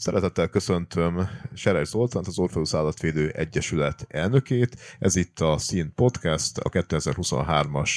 Szeretettel 0.00 0.48
köszöntöm 0.48 1.28
Serej 1.54 1.84
Zoltánt, 1.84 2.26
az 2.26 2.38
Orpheus 2.38 2.74
Állatvédő 2.74 3.28
Egyesület 3.28 4.06
elnökét. 4.08 4.76
Ez 4.98 5.16
itt 5.16 5.40
a 5.40 5.58
Szín 5.58 5.92
Podcast, 5.94 6.58
a 6.58 6.70
2023-as 6.70 7.90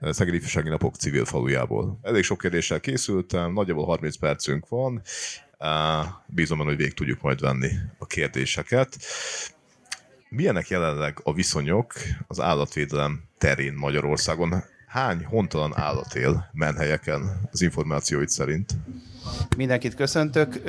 Szegedi 0.00 0.36
Ifjúsági 0.36 0.68
Napok 0.68 0.94
civil 0.94 1.24
falujából. 1.24 1.98
Elég 2.02 2.22
sok 2.22 2.38
kérdéssel 2.38 2.80
készültem, 2.80 3.52
nagyjából 3.52 3.84
30 3.84 4.16
percünk 4.16 4.68
van. 4.68 5.02
Bízom 6.26 6.58
hogy 6.58 6.76
végig 6.76 6.94
tudjuk 6.94 7.20
majd 7.20 7.40
venni 7.40 7.70
a 7.98 8.06
kérdéseket. 8.06 8.96
Milyenek 10.28 10.68
jelenleg 10.68 11.20
a 11.22 11.32
viszonyok 11.32 11.92
az 12.26 12.40
állatvédelem 12.40 13.22
terén 13.38 13.74
Magyarországon? 13.74 14.64
Hány 14.94 15.24
hontalan 15.24 15.72
állat 15.76 16.14
él 16.14 16.48
menhelyeken 16.52 17.48
az 17.52 17.62
információit 17.62 18.28
szerint? 18.28 18.72
Mindenkit 19.56 19.94
köszöntök. 19.94 20.62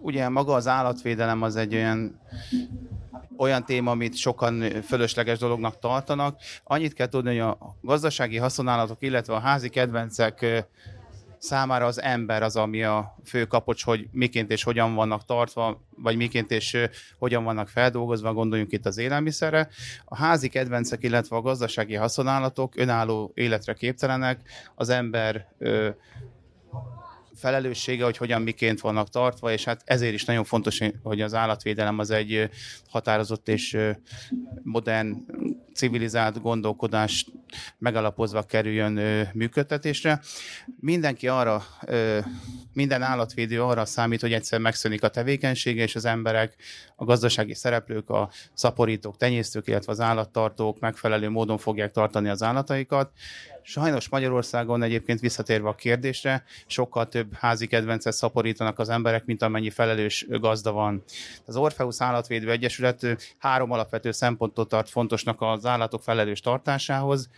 Ugye 0.00 0.28
maga 0.28 0.54
az 0.54 0.66
állatvédelem 0.66 1.42
az 1.42 1.56
egy 1.56 1.74
olyan 1.74 2.20
olyan 3.36 3.64
téma, 3.64 3.90
amit 3.90 4.16
sokan 4.16 4.82
fölösleges 4.82 5.38
dolognak 5.38 5.78
tartanak. 5.78 6.40
Annyit 6.64 6.92
kell 6.92 7.08
tudni, 7.08 7.30
hogy 7.30 7.38
a 7.38 7.76
gazdasági 7.80 8.36
haszonállatok, 8.36 9.02
illetve 9.02 9.34
a 9.34 9.38
házi 9.38 9.68
kedvencek 9.68 10.64
számára 11.42 11.86
az 11.86 12.02
ember 12.02 12.42
az, 12.42 12.56
ami 12.56 12.82
a 12.82 13.16
fő 13.24 13.44
kapocs, 13.44 13.84
hogy 13.84 14.08
miként 14.10 14.50
és 14.50 14.62
hogyan 14.62 14.94
vannak 14.94 15.24
tartva, 15.24 15.82
vagy 15.96 16.16
miként 16.16 16.50
és 16.50 16.78
hogyan 17.18 17.44
vannak 17.44 17.68
feldolgozva, 17.68 18.32
gondoljunk 18.32 18.72
itt 18.72 18.86
az 18.86 18.98
élelmiszerre. 18.98 19.68
A 20.04 20.16
házi 20.16 20.48
kedvencek, 20.48 21.02
illetve 21.02 21.36
a 21.36 21.40
gazdasági 21.40 21.94
haszonállatok 21.94 22.76
önálló 22.76 23.32
életre 23.34 23.74
képtelenek, 23.74 24.40
az 24.74 24.88
ember 24.88 25.48
felelőssége, 27.34 28.04
hogy 28.04 28.16
hogyan 28.16 28.42
miként 28.42 28.80
vannak 28.80 29.08
tartva, 29.08 29.52
és 29.52 29.64
hát 29.64 29.82
ezért 29.84 30.14
is 30.14 30.24
nagyon 30.24 30.44
fontos, 30.44 30.80
hogy 31.02 31.20
az 31.20 31.34
állatvédelem 31.34 31.98
az 31.98 32.10
egy 32.10 32.50
határozott 32.88 33.48
és 33.48 33.78
modern, 34.62 35.16
civilizált 35.74 36.40
gondolkodás 36.40 37.26
megalapozva 37.78 38.42
kerüljön 38.42 39.28
működtetésre. 39.32 40.20
Mindenki 40.80 41.28
arra, 41.28 41.62
minden 42.72 43.02
állatvédő 43.02 43.62
arra 43.62 43.84
számít, 43.84 44.20
hogy 44.20 44.32
egyszer 44.32 44.60
megszűnik 44.60 45.02
a 45.02 45.08
tevékenysége, 45.08 45.82
és 45.82 45.94
az 45.94 46.04
emberek, 46.04 46.56
a 46.96 47.04
gazdasági 47.04 47.54
szereplők, 47.54 48.10
a 48.10 48.30
szaporítók, 48.54 49.16
tenyésztők, 49.16 49.66
illetve 49.66 49.92
az 49.92 50.00
állattartók 50.00 50.80
megfelelő 50.80 51.28
módon 51.28 51.58
fogják 51.58 51.90
tartani 51.90 52.28
az 52.28 52.42
állataikat, 52.42 53.12
Sajnos 53.64 54.08
Magyarországon 54.08 54.82
egyébként 54.82 55.20
visszatérve 55.20 55.68
a 55.68 55.74
kérdésre, 55.74 56.44
sokkal 56.66 57.08
több 57.08 57.34
házi 57.34 57.66
kedvencet 57.66 58.12
szaporítanak 58.12 58.78
az 58.78 58.88
emberek, 58.88 59.24
mint 59.24 59.42
amennyi 59.42 59.70
felelős 59.70 60.26
gazda 60.28 60.72
van. 60.72 61.02
Az 61.44 61.56
Orpheus 61.56 62.00
Állatvédő 62.00 62.50
Egyesület 62.50 63.06
három 63.38 63.70
alapvető 63.70 64.10
szempontot 64.10 64.68
tart 64.68 64.88
fontosnak 64.88 65.40
az 65.40 65.61
állatok 65.66 66.02
felelős 66.02 66.40
tartásához. 66.40 67.30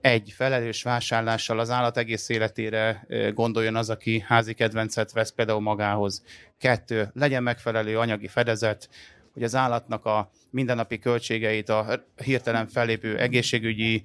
Egy, 0.00 0.32
felelős 0.36 0.82
vásárlással 0.82 1.58
az 1.58 1.70
állat 1.70 1.96
egész 1.96 2.28
életére 2.28 3.06
gondoljon 3.34 3.76
az, 3.76 3.90
aki 3.90 4.24
házi 4.26 4.54
kedvencet 4.54 5.12
vesz 5.12 5.30
például 5.30 5.60
magához. 5.60 6.22
Kettő, 6.58 7.10
legyen 7.14 7.42
megfelelő 7.42 7.98
anyagi 7.98 8.28
fedezet, 8.28 8.88
hogy 9.32 9.42
az 9.42 9.54
állatnak 9.54 10.04
a 10.04 10.30
mindennapi 10.50 10.98
költségeit, 10.98 11.68
a 11.68 12.04
hirtelen 12.24 12.68
fellépő 12.68 13.18
egészségügyi 13.18 14.02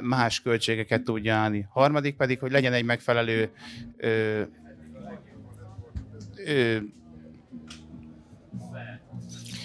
más 0.00 0.40
költségeket 0.40 1.02
tudja 1.02 1.34
állni. 1.34 1.66
Harmadik 1.70 2.16
pedig, 2.16 2.38
hogy 2.38 2.52
legyen 2.52 2.72
egy 2.72 2.84
megfelelő 2.84 3.50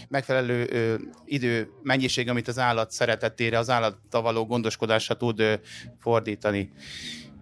megfelelő 0.09 0.67
ö, 0.71 0.95
idő, 1.25 1.69
mennyiség, 1.81 2.29
amit 2.29 2.47
az 2.47 2.59
állat 2.59 2.91
szeretetére, 2.91 3.57
az 3.57 3.69
állattal 3.69 4.21
való 4.21 4.45
gondoskodásra 4.45 5.17
tud 5.17 5.39
ö, 5.39 5.53
fordítani 6.00 6.72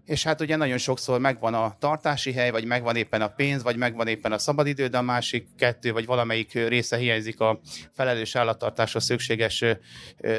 és 0.07 0.23
hát 0.23 0.41
ugye 0.41 0.55
nagyon 0.55 0.77
sokszor 0.77 1.19
megvan 1.19 1.53
a 1.53 1.75
tartási 1.79 2.33
hely, 2.33 2.51
vagy 2.51 2.65
megvan 2.65 2.95
éppen 2.95 3.21
a 3.21 3.27
pénz, 3.27 3.63
vagy 3.63 3.77
megvan 3.77 4.07
éppen 4.07 4.31
a 4.31 4.37
szabadidő, 4.37 4.87
de 4.87 4.97
a 4.97 5.01
másik 5.01 5.47
kettő, 5.57 5.91
vagy 5.91 6.05
valamelyik 6.05 6.53
része 6.53 6.97
hiányzik 6.97 7.39
a 7.39 7.59
felelős 7.91 8.35
állattartásra 8.35 8.99
szükséges 8.99 9.65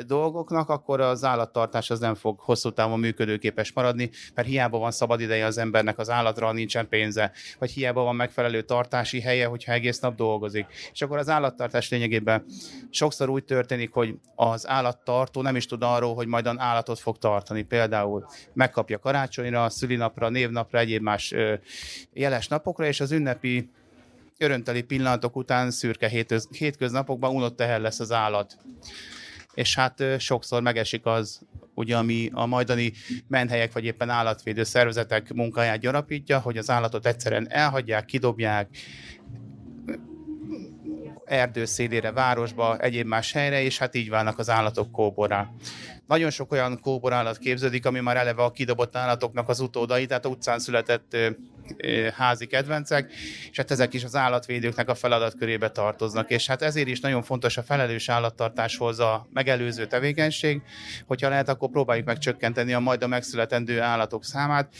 dolgoknak, 0.06 0.68
akkor 0.68 1.00
az 1.00 1.24
állattartás 1.24 1.90
az 1.90 1.98
nem 1.98 2.14
fog 2.14 2.40
hosszú 2.40 2.70
távon 2.70 2.98
működőképes 2.98 3.72
maradni, 3.72 4.10
mert 4.34 4.48
hiába 4.48 4.78
van 4.78 4.90
szabadideje 4.90 5.46
az 5.46 5.58
embernek 5.58 5.98
az 5.98 6.10
állatra, 6.10 6.52
nincsen 6.52 6.88
pénze, 6.88 7.32
vagy 7.58 7.70
hiába 7.70 8.02
van 8.02 8.16
megfelelő 8.16 8.62
tartási 8.62 9.20
helye, 9.20 9.46
hogyha 9.46 9.72
egész 9.72 9.98
nap 9.98 10.14
dolgozik. 10.14 10.66
És 10.92 11.02
akkor 11.02 11.18
az 11.18 11.28
állattartás 11.28 11.90
lényegében 11.90 12.44
sokszor 12.90 13.28
úgy 13.28 13.44
történik, 13.44 13.92
hogy 13.92 14.14
az 14.34 14.68
állattartó 14.68 15.42
nem 15.42 15.56
is 15.56 15.66
tud 15.66 15.82
arról, 15.82 16.14
hogy 16.14 16.26
majd 16.26 16.46
állatot 16.56 16.98
fog 16.98 17.18
tartani. 17.18 17.62
Például 17.62 18.26
megkapja 18.52 18.98
karácsonyra, 18.98 19.56
a 19.64 19.70
szülinapra, 19.70 20.28
névnapra, 20.28 20.78
egyéb 20.78 21.02
más 21.02 21.34
jeles 22.12 22.48
napokra, 22.48 22.86
és 22.86 23.00
az 23.00 23.12
ünnepi 23.12 23.70
örömteli 24.38 24.82
pillanatok 24.82 25.36
után 25.36 25.70
szürke 25.70 26.08
hétöz, 26.08 26.48
hétköznapokban 26.58 27.34
unott 27.34 27.56
teher 27.56 27.80
lesz 27.80 28.00
az 28.00 28.12
állat. 28.12 28.56
És 29.54 29.74
hát 29.74 30.02
sokszor 30.18 30.62
megesik 30.62 31.06
az, 31.06 31.40
ugye, 31.74 31.96
ami 31.96 32.30
a 32.32 32.46
majdani 32.46 32.92
menhelyek 33.28 33.72
vagy 33.72 33.84
éppen 33.84 34.10
állatvédő 34.10 34.62
szervezetek 34.62 35.32
munkáját 35.32 35.78
gyarapítja, 35.78 36.38
hogy 36.38 36.58
az 36.58 36.70
állatot 36.70 37.06
egyszerűen 37.06 37.50
elhagyják, 37.50 38.04
kidobják, 38.04 38.68
erdő 41.28 41.64
szélére, 41.64 42.12
városba, 42.12 42.78
egyéb 42.78 43.06
más 43.06 43.32
helyre, 43.32 43.62
és 43.62 43.78
hát 43.78 43.94
így 43.94 44.08
válnak 44.08 44.38
az 44.38 44.50
állatok 44.50 44.92
kóborá. 44.92 45.50
Nagyon 46.06 46.30
sok 46.30 46.52
olyan 46.52 46.80
kóborállat 46.80 47.38
képződik, 47.38 47.86
ami 47.86 48.00
már 48.00 48.16
eleve 48.16 48.42
a 48.42 48.50
kidobott 48.50 48.96
állatoknak 48.96 49.48
az 49.48 49.60
utódai, 49.60 50.06
tehát 50.06 50.24
a 50.24 50.28
utcán 50.28 50.58
született 50.58 51.16
házi 52.16 52.46
kedvencek, 52.46 53.12
és 53.50 53.56
hát 53.56 53.70
ezek 53.70 53.94
is 53.94 54.04
az 54.04 54.16
állatvédőknek 54.16 54.88
a 54.88 54.94
feladatkörébe 54.94 55.70
tartoznak. 55.70 56.30
És 56.30 56.46
hát 56.46 56.62
ezért 56.62 56.88
is 56.88 57.00
nagyon 57.00 57.22
fontos 57.22 57.56
a 57.56 57.62
felelős 57.62 58.08
állattartáshoz 58.08 58.98
a 58.98 59.26
megelőző 59.32 59.86
tevékenység, 59.86 60.62
hogyha 61.06 61.28
lehet, 61.28 61.48
akkor 61.48 61.70
próbáljuk 61.70 62.06
meg 62.06 62.18
csökkenteni 62.18 62.72
a 62.72 62.78
majd 62.78 63.02
a 63.02 63.06
megszületendő 63.06 63.80
állatok 63.80 64.24
számát. 64.24 64.74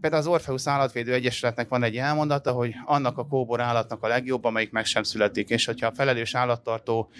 Például 0.00 0.22
az 0.22 0.28
Orpheus 0.28 0.66
Állatvédő 0.66 1.12
Egyesületnek 1.12 1.68
van 1.68 1.82
egy 1.82 1.96
elmondata, 1.96 2.52
hogy 2.52 2.74
annak 2.84 3.18
a 3.18 3.26
kóbor 3.26 3.60
állatnak 3.60 4.02
a 4.02 4.08
legjobb, 4.08 4.44
amelyik 4.44 4.70
meg 4.70 4.84
sem 4.84 5.02
születik, 5.02 5.48
és 5.48 5.64
hogyha 5.64 5.86
a 5.86 5.92
felelős 5.94 6.34
állattartó 6.34 7.10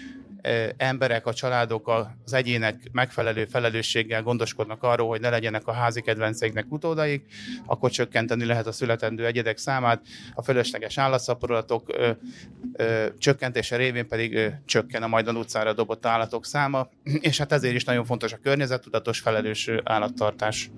emberek, 0.77 1.25
a 1.25 1.33
családok, 1.33 1.87
az 2.25 2.33
egyének 2.33 2.89
megfelelő 2.91 3.45
felelősséggel 3.45 4.23
gondoskodnak 4.23 4.83
arról, 4.83 5.07
hogy 5.07 5.21
ne 5.21 5.29
legyenek 5.29 5.67
a 5.67 5.71
házi 5.71 6.01
kedvenceiknek 6.01 6.65
utódaik, 6.69 7.25
akkor 7.65 7.89
csökkenteni 7.89 8.45
lehet 8.45 8.67
a 8.67 8.71
születendő 9.09 9.25
egyedek 9.25 9.57
számát, 9.57 10.01
a 10.33 10.43
fölösleges 10.43 10.97
állatszaporodatok 10.97 11.91
csökkentése 13.17 13.75
révén 13.75 14.07
pedig 14.07 14.35
ö, 14.35 14.47
csökken 14.65 15.03
a 15.03 15.07
majdan 15.07 15.35
utcára 15.35 15.73
dobott 15.73 16.05
állatok 16.05 16.45
száma, 16.45 16.89
és 17.03 17.37
hát 17.37 17.51
ezért 17.51 17.75
is 17.75 17.83
nagyon 17.83 18.05
fontos 18.05 18.33
a 18.33 18.37
környezettudatos 18.37 19.19
felelős 19.19 19.69
állattartás. 19.83 20.69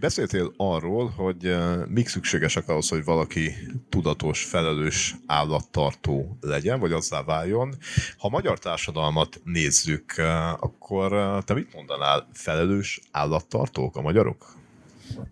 Beszéltél 0.00 0.52
arról, 0.56 1.08
hogy 1.08 1.56
mik 1.88 2.08
szükségesek 2.08 2.68
ahhoz, 2.68 2.88
hogy 2.88 3.04
valaki 3.04 3.52
tudatos, 3.88 4.44
felelős 4.44 5.14
állattartó 5.26 6.36
legyen, 6.40 6.80
vagy 6.80 6.92
azzá 6.92 7.22
váljon. 7.22 7.74
Ha 8.18 8.26
a 8.26 8.30
magyar 8.30 8.58
társadalmat 8.58 9.40
nézzük, 9.44 10.14
akkor 10.60 11.42
te 11.44 11.54
mit 11.54 11.74
mondanál? 11.74 12.28
Felelős 12.32 13.00
állattartók 13.10 13.96
a 13.96 14.00
magyarok? 14.00 14.61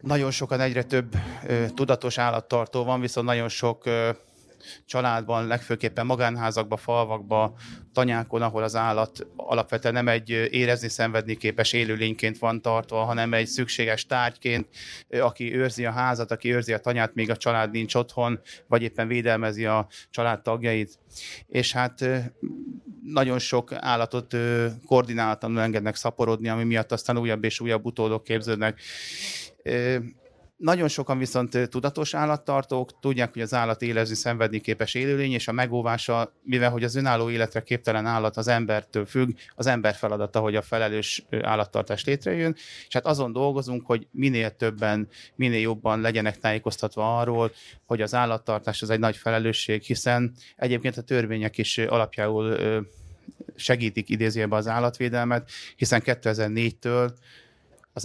Nagyon 0.01 0.31
sokan, 0.31 0.61
egyre 0.61 0.83
több 0.83 1.15
tudatos 1.75 2.19
állattartó 2.19 2.85
van, 2.85 3.01
viszont 3.01 3.27
nagyon 3.27 3.49
sok 3.49 3.85
családban, 4.87 5.47
legfőképpen 5.47 6.07
magánházakban, 6.07 6.79
falvakban, 6.79 7.55
tanyákon, 7.93 8.43
ahol 8.43 8.63
az 8.63 8.77
állat 8.77 9.27
alapvetően 9.37 9.95
nem 9.95 10.09
egy 10.09 10.31
érezni, 10.31 10.89
szenvedni 10.89 11.37
képes 11.37 11.73
élőlényként 11.73 12.39
van 12.39 12.63
tartva, 12.63 13.05
hanem 13.05 13.35
egy 13.35 13.47
szükséges 13.47 14.07
tárgyként, 14.07 14.69
aki 15.21 15.55
őrzi 15.55 15.85
a 15.85 15.91
házat, 15.91 16.31
aki 16.31 16.55
őrzi 16.55 16.73
a 16.73 16.79
tanyát, 16.79 17.15
még 17.15 17.31
a 17.31 17.37
család 17.37 17.71
nincs 17.71 17.95
otthon, 17.95 18.41
vagy 18.67 18.83
éppen 18.83 19.09
védelmezi 19.09 19.67
a 19.67 19.89
család 20.11 20.43
tagjait. 20.43 20.99
És 21.47 21.73
hát 21.73 22.05
nagyon 23.05 23.39
sok 23.39 23.73
állatot 23.73 24.37
koordináltan 24.87 25.59
engednek 25.59 25.97
szaporodni, 25.97 26.49
ami 26.49 26.65
miatt 26.65 26.93
aztán 26.93 27.19
újabb 27.19 27.45
és 27.45 27.61
újabb 27.61 27.85
utódok 27.85 28.25
képződnek 28.25 28.81
nagyon 30.61 30.89
sokan 30.89 31.19
viszont 31.19 31.69
tudatos 31.69 32.15
állattartók, 32.15 33.01
tudják, 33.01 33.33
hogy 33.33 33.43
az 33.43 33.55
állat 33.55 33.83
élezni, 33.83 34.15
szenvedni 34.15 34.61
képes 34.61 34.95
élőlény, 34.95 35.33
és 35.33 35.49
a 35.49 35.53
megóvása, 35.53 36.33
mivel 36.43 36.71
hogy 36.71 36.85
az 36.85 36.95
önálló 36.95 37.31
életre 37.31 37.63
képtelen 37.63 38.07
állat 38.07 38.37
az 38.37 38.49
embertől 38.49 39.07
függ, 39.07 39.31
az 39.55 39.67
ember 39.67 39.95
feladata, 39.95 40.41
hogy 40.41 40.57
a 40.57 40.63
felelős 40.63 41.27
állattartás 41.43 42.05
létrejön, 42.05 42.55
és 42.87 42.93
hát 42.93 43.07
azon 43.07 43.33
dolgozunk, 43.33 43.87
hogy 43.87 44.07
minél 44.11 44.57
többen, 44.57 45.09
minél 45.35 45.61
jobban 45.61 46.01
legyenek 46.01 46.39
tájékoztatva 46.39 47.19
arról, 47.19 47.53
hogy 47.87 48.03
az 48.03 48.15
állattartás 48.15 48.83
az 48.83 48.91
egy 48.91 48.99
nagy 48.99 49.17
felelősség, 49.17 49.83
hiszen 49.83 50.33
egyébként 50.57 50.97
a 50.97 51.03
törvények 51.03 51.59
is 51.59 51.79
alapjául 51.79 52.57
segítik 53.57 54.09
idézőjelben 54.09 54.59
az 54.59 54.69
állatvédelmet, 54.69 55.51
hiszen 55.77 56.03
2004-től 56.05 57.11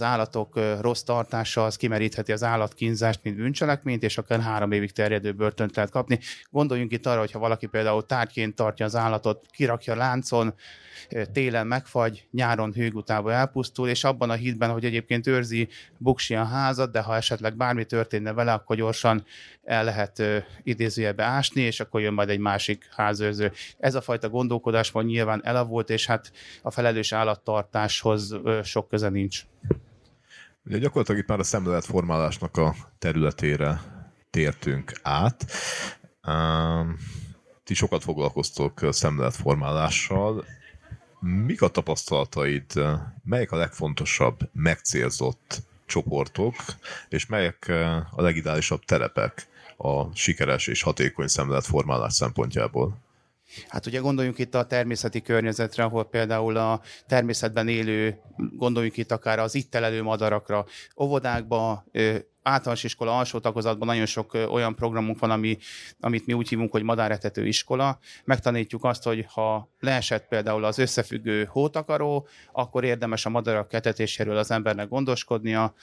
az 0.00 0.02
állatok 0.02 0.60
rossz 0.80 1.02
tartása 1.02 1.64
az 1.64 1.76
kimerítheti 1.76 2.32
az 2.32 2.42
állatkínzást, 2.42 3.20
mint 3.22 3.36
bűncselekményt, 3.36 4.02
és 4.02 4.18
akár 4.18 4.40
három 4.40 4.72
évig 4.72 4.92
terjedő 4.92 5.32
börtönt 5.32 5.76
lehet 5.76 5.90
kapni. 5.90 6.18
Gondoljunk 6.50 6.92
itt 6.92 7.06
arra, 7.06 7.18
hogyha 7.18 7.38
valaki 7.38 7.66
például 7.66 8.06
tárgyként 8.06 8.54
tartja 8.54 8.84
az 8.84 8.96
állatot, 8.96 9.46
kirakja 9.50 9.94
láncon, 9.94 10.54
télen 11.32 11.66
megfagy, 11.66 12.26
nyáron 12.30 12.72
hőgutába 12.72 13.32
elpusztul, 13.32 13.88
és 13.88 14.04
abban 14.04 14.30
a 14.30 14.34
hitben, 14.34 14.70
hogy 14.70 14.84
egyébként 14.84 15.26
őrzi 15.26 15.68
buksi 15.98 16.34
a 16.34 16.44
házat, 16.44 16.90
de 16.90 17.00
ha 17.00 17.16
esetleg 17.16 17.56
bármi 17.56 17.84
történne 17.84 18.32
vele, 18.32 18.52
akkor 18.52 18.76
gyorsan 18.76 19.24
el 19.64 19.84
lehet 19.84 20.22
idézőjelbe 20.62 21.24
ásni, 21.24 21.60
és 21.60 21.80
akkor 21.80 22.00
jön 22.00 22.12
majd 22.12 22.28
egy 22.28 22.38
másik 22.38 22.88
házőrző. 22.90 23.52
Ez 23.78 23.94
a 23.94 24.00
fajta 24.00 24.28
gondolkodás 24.28 24.90
van 24.90 25.04
nyilván 25.04 25.40
elavult, 25.44 25.90
és 25.90 26.06
hát 26.06 26.32
a 26.62 26.70
felelős 26.70 27.12
állattartáshoz 27.12 28.36
sok 28.62 28.88
köze 28.88 29.08
nincs. 29.08 29.44
Ugye 30.66 30.78
gyakorlatilag 30.78 31.20
itt 31.20 31.28
már 31.28 31.38
a 31.38 31.42
szemléletformálásnak 31.42 32.56
a 32.56 32.74
területére 32.98 33.82
tértünk 34.30 34.92
át. 35.02 35.46
Ti 37.64 37.74
sokat 37.74 38.02
foglalkoztok 38.02 38.80
szemléletformálással. 38.90 40.44
Mik 41.20 41.62
a 41.62 41.68
tapasztalataid, 41.68 42.72
melyek 43.24 43.52
a 43.52 43.56
legfontosabb 43.56 44.38
megcélzott 44.52 45.62
csoportok, 45.86 46.54
és 47.08 47.26
melyek 47.26 47.68
a 48.10 48.22
legideálisabb 48.22 48.84
terepek 48.84 49.46
a 49.76 50.14
sikeres 50.14 50.66
és 50.66 50.82
hatékony 50.82 51.26
szemléletformálás 51.26 52.12
szempontjából? 52.14 52.98
Hát 53.68 53.86
ugye 53.86 53.98
gondoljunk 53.98 54.38
itt 54.38 54.54
a 54.54 54.66
természeti 54.66 55.22
környezetre, 55.22 55.84
ahol 55.84 56.04
például 56.04 56.56
a 56.56 56.80
természetben 57.06 57.68
élő, 57.68 58.18
gondoljunk 58.36 58.96
itt 58.96 59.12
akár 59.12 59.38
az 59.38 59.54
itt 59.54 59.70
telelő 59.70 60.02
madarakra, 60.02 60.64
óvodákba, 60.96 61.84
általános 62.46 62.84
iskola 62.84 63.18
alsó 63.18 63.38
tagozatban 63.38 63.88
nagyon 63.88 64.06
sok 64.06 64.34
olyan 64.34 64.74
programunk 64.74 65.18
van, 65.18 65.30
ami, 65.30 65.58
amit 66.00 66.26
mi 66.26 66.32
úgy 66.32 66.48
hívunk, 66.48 66.70
hogy 66.70 66.82
madáretető 66.82 67.46
iskola. 67.46 67.98
Megtanítjuk 68.24 68.84
azt, 68.84 69.02
hogy 69.02 69.26
ha 69.28 69.70
leesett 69.80 70.28
például 70.28 70.64
az 70.64 70.78
összefüggő 70.78 71.44
hótakaró, 71.44 72.26
akkor 72.52 72.84
érdemes 72.84 73.26
a 73.26 73.30
madarak 73.30 73.68
ketetéséről 73.68 74.36
az 74.36 74.50
embernek 74.50 74.88
gondoskodnia, 74.88 75.74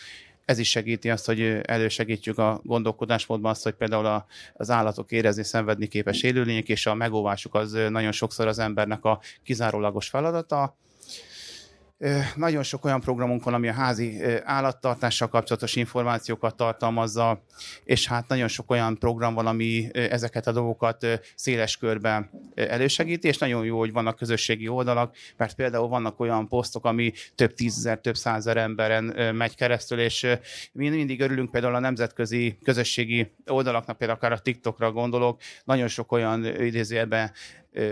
ez 0.45 0.57
is 0.57 0.69
segíti 0.69 1.09
azt, 1.09 1.25
hogy 1.25 1.41
elősegítjük 1.63 2.37
a 2.37 2.59
gondolkodásmódban 2.63 3.51
azt, 3.51 3.63
hogy 3.63 3.73
például 3.73 4.25
az 4.53 4.69
állatok 4.69 5.11
érezni, 5.11 5.43
szenvedni 5.43 5.87
képes 5.87 6.23
élőlények, 6.23 6.69
és 6.69 6.85
a 6.85 6.93
megóvásuk 6.93 7.55
az 7.55 7.71
nagyon 7.89 8.11
sokszor 8.11 8.47
az 8.47 8.59
embernek 8.59 9.03
a 9.03 9.19
kizárólagos 9.43 10.09
feladata. 10.09 10.77
Nagyon 12.35 12.63
sok 12.63 12.85
olyan 12.85 13.01
programunk 13.01 13.43
van, 13.43 13.53
ami 13.53 13.67
a 13.67 13.73
házi 13.73 14.21
állattartással 14.43 15.27
kapcsolatos 15.27 15.75
információkat 15.75 16.55
tartalmazza, 16.55 17.43
és 17.83 18.07
hát 18.07 18.27
nagyon 18.27 18.47
sok 18.47 18.71
olyan 18.71 18.97
program 18.97 19.33
van, 19.33 19.47
ami 19.47 19.89
ezeket 19.93 20.47
a 20.47 20.51
dolgokat 20.51 21.07
széles 21.35 21.77
körben 21.77 22.29
elősegíti, 22.55 23.27
és 23.27 23.37
nagyon 23.37 23.65
jó, 23.65 23.77
hogy 23.77 23.91
vannak 23.91 24.15
közösségi 24.15 24.67
oldalak, 24.67 25.15
mert 25.37 25.55
például 25.55 25.87
vannak 25.87 26.19
olyan 26.19 26.47
posztok, 26.47 26.85
ami 26.85 27.13
több 27.35 27.53
tízezer, 27.53 27.99
több 27.99 28.15
százer 28.15 28.57
emberen 28.57 29.03
megy 29.35 29.55
keresztül, 29.55 29.99
és 29.99 30.27
mi 30.71 30.89
mindig 30.89 31.21
örülünk 31.21 31.51
például 31.51 31.75
a 31.75 31.79
nemzetközi 31.79 32.57
közösségi 32.63 33.31
oldalaknak, 33.45 33.97
például 33.97 34.19
akár 34.19 34.31
a 34.31 34.39
TikTokra 34.39 34.91
gondolok, 34.91 35.39
nagyon 35.63 35.87
sok 35.87 36.11
olyan 36.11 36.45
idézőjelben 36.45 37.31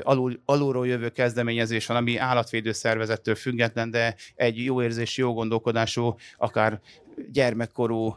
alul, 0.02 0.42
alulról 0.46 0.88
jövő 0.88 1.10
kezdeményezés 1.10 1.86
van, 1.86 1.98
ami 1.98 2.18
állatvédő 2.18 2.72
szervezettől 2.72 3.36
független, 3.36 3.92
de 3.92 4.16
egy 4.36 4.64
jó 4.64 4.82
érzés, 4.82 5.18
jó 5.18 5.34
gondolkodású, 5.34 6.16
akár 6.38 6.80
gyermekkorú, 7.32 8.16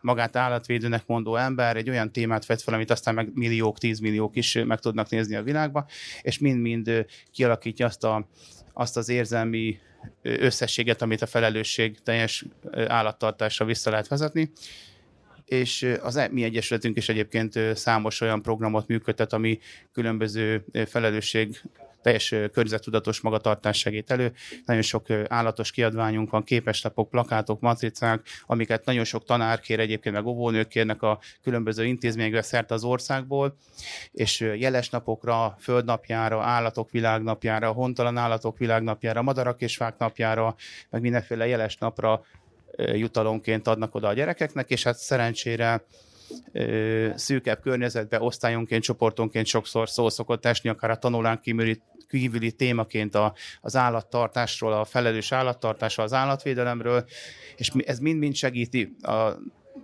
magát 0.00 0.36
állatvédőnek 0.36 1.06
mondó 1.06 1.36
ember 1.36 1.76
egy 1.76 1.90
olyan 1.90 2.12
témát 2.12 2.46
vett 2.46 2.60
fel, 2.60 2.74
amit 2.74 2.90
aztán 2.90 3.14
meg 3.14 3.30
milliók, 3.34 3.78
tízmilliók 3.78 4.36
is 4.36 4.58
meg 4.66 4.78
tudnak 4.78 5.08
nézni 5.08 5.34
a 5.34 5.42
világba, 5.42 5.86
és 6.22 6.38
mind-mind 6.38 7.06
kialakítja 7.32 7.86
azt, 7.86 8.04
a, 8.04 8.28
azt 8.72 8.96
az 8.96 9.08
érzelmi 9.08 9.78
összességet, 10.22 11.02
amit 11.02 11.22
a 11.22 11.26
felelősség 11.26 11.98
teljes 12.02 12.44
állattartásra 12.86 13.64
vissza 13.64 13.90
lehet 13.90 14.08
vezetni 14.08 14.50
és 15.44 15.96
az 16.02 16.16
e- 16.16 16.28
mi 16.28 16.42
egyesületünk 16.42 16.96
is 16.96 17.08
egyébként 17.08 17.58
számos 17.74 18.20
olyan 18.20 18.42
programot 18.42 18.86
működtet, 18.86 19.32
ami 19.32 19.58
különböző 19.92 20.64
felelősség 20.86 21.60
teljes 22.04 22.28
környezettudatos 22.28 23.20
magatartás 23.20 23.78
segít 23.78 24.10
elő. 24.10 24.32
Nagyon 24.66 24.82
sok 24.82 25.06
állatos 25.28 25.70
kiadványunk 25.70 26.30
van, 26.30 26.44
képeslapok, 26.44 27.10
plakátok, 27.10 27.60
matricák, 27.60 28.26
amiket 28.46 28.84
nagyon 28.84 29.04
sok 29.04 29.24
tanár 29.24 29.60
kér 29.60 29.80
egyébként, 29.80 30.14
meg 30.14 30.26
óvónők 30.26 30.68
kérnek 30.68 31.02
a 31.02 31.18
különböző 31.42 31.84
intézményekbe 31.84 32.42
szerte 32.42 32.74
az 32.74 32.84
országból, 32.84 33.56
és 34.12 34.40
jeles 34.40 34.90
napokra, 34.90 35.56
földnapjára, 35.60 36.42
állatok 36.42 36.90
világnapjára, 36.90 37.72
hontalan 37.72 38.16
állatok 38.16 38.58
világnapjára, 38.58 39.22
madarak 39.22 39.60
és 39.60 39.76
fák 39.76 39.98
napjára, 39.98 40.54
meg 40.90 41.00
mindenféle 41.00 41.46
jeles 41.46 41.76
napra 41.76 42.24
jutalomként 42.76 43.66
adnak 43.66 43.94
oda 43.94 44.08
a 44.08 44.12
gyerekeknek, 44.12 44.70
és 44.70 44.82
hát 44.82 44.96
szerencsére 44.96 45.84
szűkebb 47.14 47.60
környezetbe, 47.60 48.20
osztályonként, 48.20 48.82
csoportonként 48.82 49.46
sokszor 49.46 49.88
szó 49.88 50.08
szokott 50.08 50.46
esni, 50.46 50.68
akár 50.68 50.90
a 50.90 50.96
tanulán 50.96 51.40
kívüli, 51.40 51.82
kívüli 52.08 52.52
témaként 52.52 53.14
a, 53.14 53.34
az 53.60 53.76
állattartásról, 53.76 54.72
a 54.72 54.84
felelős 54.84 55.32
állattartásról, 55.32 56.06
az 56.06 56.12
állatvédelemről, 56.12 57.04
és 57.56 57.70
ez 57.84 57.98
mind-mind 57.98 58.34
segíti 58.34 58.96
a, 59.02 59.30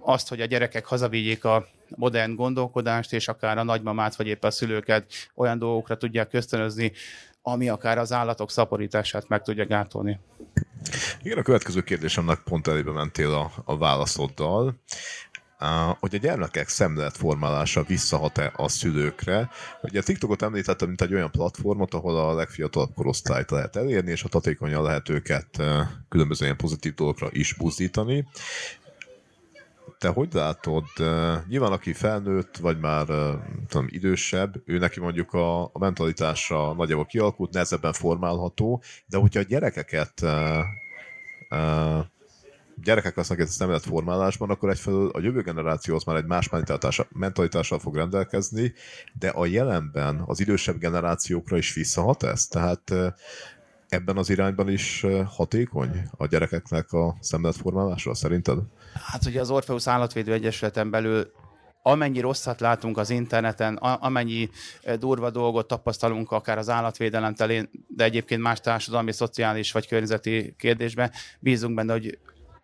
azt, 0.00 0.28
hogy 0.28 0.40
a 0.40 0.44
gyerekek 0.44 0.84
hazavigyék 0.84 1.44
a 1.44 1.66
modern 1.88 2.34
gondolkodást, 2.34 3.12
és 3.12 3.28
akár 3.28 3.58
a 3.58 3.62
nagymamát, 3.62 4.16
vagy 4.16 4.26
éppen 4.26 4.50
a 4.50 4.52
szülőket 4.52 5.12
olyan 5.34 5.58
dolgokra 5.58 5.96
tudják 5.96 6.32
ösztönözni, 6.32 6.92
ami 7.42 7.69
akár 7.69 7.98
az 7.98 8.12
állatok 8.12 8.50
szaporítását 8.50 9.28
meg 9.28 9.42
tudja 9.42 9.66
gátolni. 9.66 10.19
Igen, 11.22 11.38
a 11.38 11.43
következő 11.43 11.82
kérdésemnek 11.82 12.38
pont 12.38 12.67
elébe 12.67 12.93
mentél 12.93 13.32
a, 13.32 13.52
a 13.64 13.78
válaszoddal. 13.78 14.81
Hogy 15.99 16.14
a 16.14 16.19
gyermekek 16.19 16.69
szemléletformálása 16.69 17.82
visszahat-e 17.82 18.52
a 18.56 18.69
szülőkre. 18.69 19.50
Ugye 19.82 20.00
a 20.00 20.02
TikTokot 20.02 20.42
említettem, 20.42 20.88
mint 20.88 21.00
egy 21.00 21.14
olyan 21.14 21.30
platformot, 21.30 21.94
ahol 21.94 22.16
a 22.16 22.35
legfiatalabb 22.35 22.94
korosztályt 22.94 23.50
lehet 23.50 23.76
elérni, 23.76 24.11
és 24.11 24.23
a 24.25 24.28
hatékonyan 24.33 24.83
lehet 24.83 25.09
őket 25.09 25.62
különböző 26.09 26.44
ilyen 26.44 26.56
pozitív 26.56 26.94
dolgokra 26.94 27.28
is 27.30 27.52
buzdítani. 27.52 28.26
Te 29.99 30.09
hogy 30.09 30.28
látod, 30.33 30.85
nyilván 31.49 31.73
aki 31.73 31.92
felnőtt, 31.92 32.56
vagy 32.56 32.78
már 32.78 33.06
tudom, 33.68 33.87
idősebb, 33.88 34.62
ő 34.64 34.78
neki 34.78 35.00
mondjuk 35.00 35.33
a, 35.33 35.62
a 35.64 35.78
mentalitása 35.78 36.73
nagyjából 36.73 37.06
kialakult, 37.06 37.52
nehezebben 37.52 37.92
formálható, 37.92 38.83
de 39.06 39.18
hogyha 39.18 39.40
a 39.40 39.44
gyerekeket 39.49 40.23
gyerekek 42.83 43.16
lesznek 43.16 43.38
ez 43.38 43.50
szemlélet 43.50 43.85
formálásban, 43.85 44.50
akkor 44.50 44.71
egyfelől 44.71 45.09
a 45.09 45.21
jövő 45.21 45.40
generáció 45.40 45.95
az 45.95 46.04
már 46.04 46.16
egy 46.16 46.26
más 46.26 46.50
mentalitással 47.09 47.78
fog 47.78 47.97
rendelkezni, 47.97 48.73
de 49.19 49.28
a 49.28 49.47
jelenben 49.47 50.23
az 50.26 50.40
idősebb 50.40 50.78
generációkra 50.78 51.57
is 51.57 51.75
visszahat 51.75 52.23
ez? 52.23 52.47
Tehát 52.47 52.95
ebben 53.88 54.16
az 54.16 54.30
irányban 54.30 54.69
is 54.69 55.07
hatékony 55.26 56.09
a 56.16 56.26
gyerekeknek 56.26 56.92
a 56.92 57.16
szemléletformálása, 57.21 58.14
szerinted? 58.14 58.59
Hát 58.95 59.26
ugye 59.26 59.40
az 59.40 59.50
Orpheus 59.50 59.87
Állatvédő 59.87 60.33
Egyesületen 60.33 60.90
belül 60.90 61.33
amennyi 61.82 62.20
rosszat 62.20 62.60
látunk 62.60 62.99
az 62.99 63.10
interneten, 63.10 63.76
amennyi 63.76 64.49
durva 64.99 65.30
dolgot 65.30 65.66
tapasztalunk 65.66 66.30
akár 66.30 66.58
az 66.58 66.68
állatvédelem 66.68 67.34
telén, 67.34 67.70
de 67.88 68.04
egyébként 68.04 68.42
más 68.42 68.60
társadalmi, 68.60 69.12
szociális 69.12 69.72
vagy 69.72 69.88
környezeti 69.88 70.54
kérdésben, 70.58 71.10
bízunk 71.38 71.75
benne, 71.75 71.92
hogy 71.92 72.18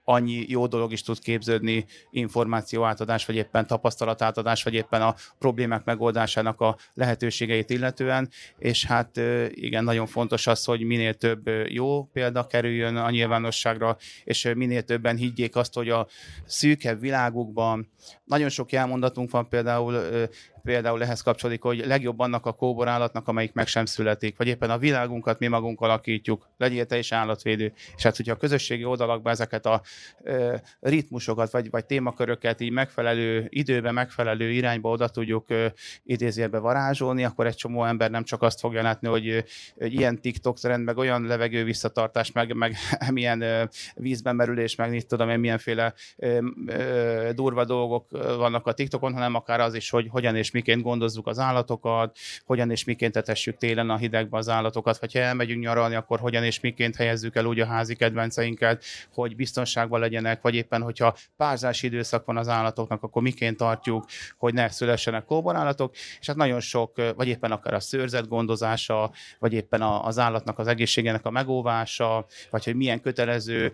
annyi 0.08 0.44
jó 0.48 0.66
dolog 0.66 0.92
is 0.92 1.02
tud 1.02 1.18
képződni, 1.18 1.86
információ 2.10 2.84
átadás, 2.84 3.26
vagy 3.26 3.36
éppen 3.36 3.66
tapasztalat 3.66 4.22
átadás, 4.22 4.62
vagy 4.62 4.75
éppen 4.75 5.02
a 5.02 5.14
problémák 5.38 5.84
megoldásának 5.84 6.60
a 6.60 6.76
lehetőségeit 6.94 7.70
illetően, 7.70 8.28
és 8.58 8.84
hát 8.84 9.20
igen, 9.48 9.84
nagyon 9.84 10.06
fontos 10.06 10.46
az, 10.46 10.64
hogy 10.64 10.80
minél 10.82 11.14
több 11.14 11.48
jó 11.68 12.04
példa 12.04 12.46
kerüljön 12.46 12.96
a 12.96 13.10
nyilvánosságra, 13.10 13.96
és 14.25 14.52
minél 14.54 14.82
többen 14.82 15.16
higgyék 15.16 15.56
azt, 15.56 15.75
hogy 15.75 15.88
a 15.88 16.06
szűkebb 16.44 17.00
világukban 17.00 17.90
nagyon 18.25 18.48
sok 18.48 18.72
elmondatunk 18.72 19.30
van 19.30 19.48
például 19.48 20.28
például 20.66 21.02
ehhez 21.02 21.20
kapcsolódik, 21.20 21.62
hogy 21.62 21.87
legjobb 21.87 22.18
annak 22.18 22.46
a 22.46 22.52
kóbor 22.52 22.88
állatnak, 22.88 23.28
amelyik 23.28 23.52
meg 23.52 23.66
sem 23.66 23.85
születik, 23.85 24.37
vagy 24.37 24.46
éppen 24.46 24.70
a 24.70 24.78
világunkat 24.78 25.38
mi 25.38 25.46
magunk 25.46 25.80
alakítjuk, 25.80 26.49
legyél 26.56 26.87
te 26.87 26.99
is 26.99 27.12
állatvédő. 27.12 27.73
És 27.96 28.02
hát, 28.02 28.16
hogyha 28.16 28.32
a 28.32 28.37
közösségi 28.37 28.85
oldalakban 28.85 29.32
ezeket 29.32 29.66
a 29.66 29.82
ö, 30.23 30.54
ritmusokat, 30.80 31.50
vagy, 31.50 31.70
vagy 31.70 31.85
témaköröket 31.85 32.61
így 32.61 32.70
megfelelő 32.70 33.46
időben, 33.49 33.94
megfelelő 33.94 34.50
irányba 34.50 34.90
oda 34.90 35.08
tudjuk 35.08 35.50
ö, 35.50 35.66
idézélbe 36.04 36.58
varázsolni, 36.58 37.25
akkor 37.25 37.46
egy 37.46 37.56
csomó 37.56 37.85
ember 37.85 38.11
nem 38.11 38.25
csak 38.25 38.42
azt 38.42 38.61
fogja 38.61 38.82
látni, 38.82 39.08
hogy, 39.08 39.44
hogy 39.78 39.92
ilyen 39.92 40.20
TikTok 40.20 40.58
trend, 40.58 40.85
meg 40.85 40.96
olyan 40.96 41.26
levegő 41.26 41.64
visszatartás, 41.64 42.32
meg, 42.32 42.54
meg 42.54 42.76
milyen 43.12 43.40
ö, 43.40 43.64
vízben 43.94 44.37
merülés, 44.37 44.75
meg 44.75 44.90
mit 44.90 45.06
tudom 45.06 45.30
én, 45.30 45.38
milyenféle 45.38 45.94
ö, 46.16 46.38
ö, 46.66 47.30
durva 47.35 47.64
dolgok 47.64 48.11
vannak 48.11 48.66
a 48.66 48.73
TikTokon, 48.73 49.12
hanem 49.12 49.35
akár 49.35 49.61
az 49.61 49.75
is, 49.75 49.90
hogy 49.90 50.06
hogyan 50.11 50.37
és 50.37 50.54
miként 50.56 50.82
gondozzuk 50.82 51.26
az 51.26 51.38
állatokat, 51.38 52.16
hogyan 52.44 52.70
és 52.70 52.84
miként 52.84 53.16
etessük 53.16 53.56
télen 53.56 53.90
a 53.90 53.96
hidegbe 53.96 54.36
az 54.36 54.48
állatokat, 54.48 54.98
vagy 54.98 55.12
ha 55.12 55.18
elmegyünk 55.18 55.62
nyaralni, 55.62 55.94
akkor 55.94 56.18
hogyan 56.18 56.44
és 56.44 56.60
miként 56.60 56.96
helyezzük 56.96 57.36
el 57.36 57.44
úgy 57.44 57.60
a 57.60 57.66
házi 57.66 57.94
kedvenceinket, 57.94 58.84
hogy 59.12 59.36
biztonságban 59.36 60.00
legyenek, 60.00 60.42
vagy 60.42 60.54
éppen, 60.54 60.82
hogyha 60.82 61.16
párzási 61.36 61.86
időszak 61.86 62.25
van 62.25 62.36
az 62.36 62.48
állatoknak, 62.48 63.02
akkor 63.02 63.22
miként 63.22 63.56
tartjuk, 63.56 64.04
hogy 64.38 64.54
ne 64.54 64.68
szülessenek 64.68 65.25
kóborállatok, 65.25 65.94
és 66.20 66.26
hát 66.26 66.36
nagyon 66.36 66.60
sok, 66.60 67.14
vagy 67.16 67.28
éppen 67.28 67.52
akár 67.52 67.75
a 67.75 67.80
szőrzet 67.80 68.28
gondozása, 68.28 69.10
vagy 69.38 69.52
éppen 69.52 69.82
az 69.82 70.18
állatnak 70.18 70.58
az 70.58 70.66
egészségének 70.66 71.26
a 71.26 71.30
megóvása, 71.30 72.26
vagy 72.50 72.64
hogy 72.64 72.75
milyen 72.75 73.00
kötelező 73.00 73.72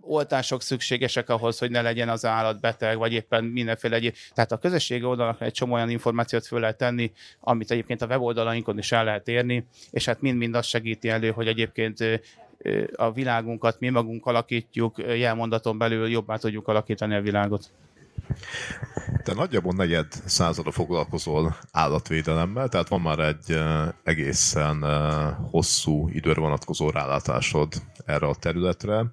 oltások 0.00 0.62
szükségesek 0.62 1.28
ahhoz, 1.28 1.58
hogy 1.58 1.70
ne 1.70 1.82
legyen 1.82 2.08
az 2.08 2.24
állat 2.24 2.60
beteg, 2.60 2.98
vagy 2.98 3.12
éppen 3.12 3.44
mindenféle 3.44 3.96
egyéb. 3.96 4.14
Tehát 4.34 4.52
a 4.52 4.56
közösségi 4.56 5.04
oldalak 5.04 5.40
egy 5.40 5.52
csomó 5.52 5.76
olyan 5.82 5.94
információt 5.94 6.46
föl 6.46 6.60
lehet 6.60 6.76
tenni, 6.76 7.12
amit 7.40 7.70
egyébként 7.70 8.02
a 8.02 8.06
weboldalainkon 8.06 8.78
is 8.78 8.92
el 8.92 9.04
lehet 9.04 9.28
érni, 9.28 9.66
és 9.90 10.04
hát 10.04 10.20
mind-mind 10.20 10.54
azt 10.54 10.68
segíti 10.68 11.08
elő, 11.08 11.30
hogy 11.30 11.46
egyébként 11.46 11.98
a 12.96 13.12
világunkat 13.12 13.80
mi 13.80 13.88
magunk 13.88 14.26
alakítjuk, 14.26 14.98
jelmondaton 14.98 15.78
belül 15.78 16.08
jobbá 16.08 16.36
tudjuk 16.36 16.68
alakítani 16.68 17.14
a 17.14 17.20
világot. 17.20 17.70
Te 19.22 19.34
nagyjából 19.34 19.72
negyed 19.72 20.06
százada 20.24 20.70
foglalkozol 20.70 21.56
állatvédelemmel, 21.72 22.68
tehát 22.68 22.88
van 22.88 23.00
már 23.00 23.18
egy 23.18 23.58
egészen 24.02 24.84
hosszú 25.50 26.08
időre 26.08 26.40
vonatkozó 26.40 26.90
rálátásod 26.90 27.72
erre 28.06 28.26
a 28.26 28.34
területre. 28.34 29.04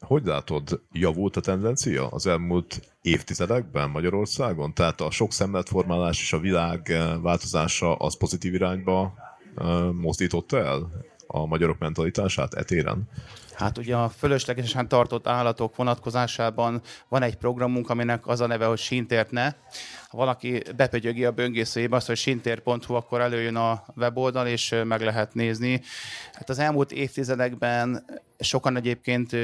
Hogy 0.00 0.24
látod, 0.24 0.82
javult 0.92 1.36
a 1.36 1.40
tendencia 1.40 2.08
az 2.08 2.26
elmúlt 2.26 2.80
évtizedekben 3.02 3.90
Magyarországon? 3.90 4.74
Tehát 4.74 5.00
a 5.00 5.10
sok 5.10 5.32
szemletformálás 5.32 6.20
és 6.20 6.32
a 6.32 6.38
világ 6.38 6.90
eh, 6.90 7.20
változása 7.20 7.94
az 7.94 8.16
pozitív 8.16 8.54
irányba 8.54 9.14
eh, 9.56 9.92
mozdította 9.92 10.58
el 10.58 11.04
a 11.26 11.46
magyarok 11.46 11.78
mentalitását 11.78 12.54
etéren? 12.54 13.08
Hát 13.54 13.78
ugye 13.78 13.96
a 13.96 14.08
fölöslegesen 14.08 14.88
tartott 14.88 15.26
állatok 15.26 15.76
vonatkozásában 15.76 16.82
van 17.08 17.22
egy 17.22 17.36
programunk, 17.36 17.90
aminek 17.90 18.26
az 18.26 18.40
a 18.40 18.46
neve, 18.46 18.64
hogy 18.64 18.78
Sintért 18.78 19.30
ne. 19.30 19.44
Ha 20.08 20.16
valaki 20.16 20.62
bepögyögi 20.76 21.24
a 21.24 21.30
böngészőjébe 21.30 21.96
azt, 21.96 22.06
hogy 22.06 22.16
sintér.hu, 22.16 22.94
akkor 22.94 23.20
előjön 23.20 23.56
a 23.56 23.84
weboldal, 23.96 24.46
és 24.46 24.72
eh, 24.72 24.84
meg 24.84 25.00
lehet 25.00 25.34
nézni. 25.34 25.80
Hát 26.32 26.48
az 26.48 26.58
elmúlt 26.58 26.92
évtizedekben 26.92 28.04
sokan 28.38 28.76
egyébként 28.76 29.36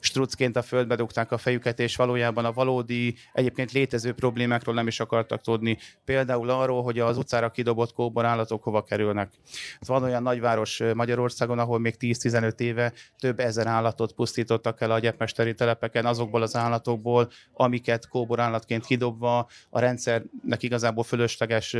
strucként 0.00 0.56
a 0.56 0.62
földbe 0.62 0.94
dugták 0.94 1.32
a 1.32 1.38
fejüket, 1.38 1.78
és 1.78 1.96
valójában 1.96 2.44
a 2.44 2.52
valódi, 2.52 3.14
egyébként 3.32 3.72
létező 3.72 4.12
problémákról 4.12 4.74
nem 4.74 4.86
is 4.86 5.00
akartak 5.00 5.40
tudni. 5.40 5.78
Például 6.04 6.50
arról, 6.50 6.82
hogy 6.82 6.98
az 6.98 7.16
utcára 7.16 7.50
kidobott 7.50 7.92
kóbor 7.92 8.24
állatok 8.24 8.62
hova 8.62 8.82
kerülnek. 8.82 9.32
Ez 9.80 9.88
van 9.88 10.02
olyan 10.02 10.22
nagyváros 10.22 10.82
Magyarországon, 10.94 11.58
ahol 11.58 11.78
még 11.78 11.94
10-15 12.00 12.60
éve 12.60 12.92
több 13.18 13.40
ezer 13.40 13.66
állatot 13.66 14.12
pusztítottak 14.12 14.80
el 14.80 14.90
a 14.90 14.98
gyepmesteri 14.98 15.54
telepeken, 15.54 16.06
azokból 16.06 16.42
az 16.42 16.56
állatokból, 16.56 17.30
amiket 17.52 18.08
kóbor 18.08 18.40
állatként 18.40 18.86
kidobva 18.86 19.48
a 19.70 19.78
rendszernek 19.78 20.62
igazából 20.62 21.04
fölösleges 21.04 21.76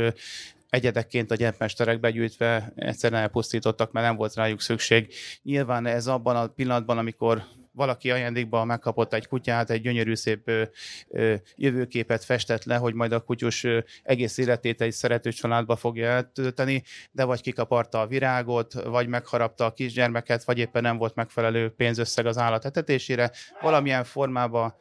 egyedekként 0.69 1.31
a 1.31 1.35
gyepmesterek 1.35 1.99
begyűjtve 1.99 2.71
egyszerűen 2.75 3.21
elpusztítottak, 3.21 3.91
mert 3.91 4.05
nem 4.05 4.15
volt 4.15 4.35
rájuk 4.35 4.61
szükség. 4.61 5.13
Nyilván 5.43 5.85
ez 5.85 6.07
abban 6.07 6.35
a 6.35 6.47
pillanatban, 6.47 6.97
amikor 6.97 7.43
valaki 7.75 8.11
ajándékban 8.11 8.67
megkapott 8.67 9.13
egy 9.13 9.27
kutyát, 9.27 9.69
egy 9.69 9.81
gyönyörű 9.81 10.15
szép 10.15 10.51
jövőképet 11.55 12.23
festett 12.23 12.63
le, 12.63 12.75
hogy 12.75 12.93
majd 12.93 13.11
a 13.11 13.19
kutyus 13.19 13.67
egész 14.03 14.37
életét 14.37 14.81
egy 14.81 14.91
szerető 14.91 15.31
családba 15.31 15.75
fogja 15.75 16.07
eltölteni, 16.07 16.83
de 17.11 17.23
vagy 17.23 17.41
kikaparta 17.41 17.99
a 17.99 18.07
virágot, 18.07 18.73
vagy 18.73 19.07
megharapta 19.07 19.65
a 19.65 19.73
kisgyermeket, 19.73 20.43
vagy 20.43 20.57
éppen 20.57 20.81
nem 20.81 20.97
volt 20.97 21.15
megfelelő 21.15 21.69
pénzösszeg 21.69 22.25
az 22.25 22.37
állat 22.37 22.65
etetésére, 22.65 23.31
valamilyen 23.61 24.03
formában 24.03 24.75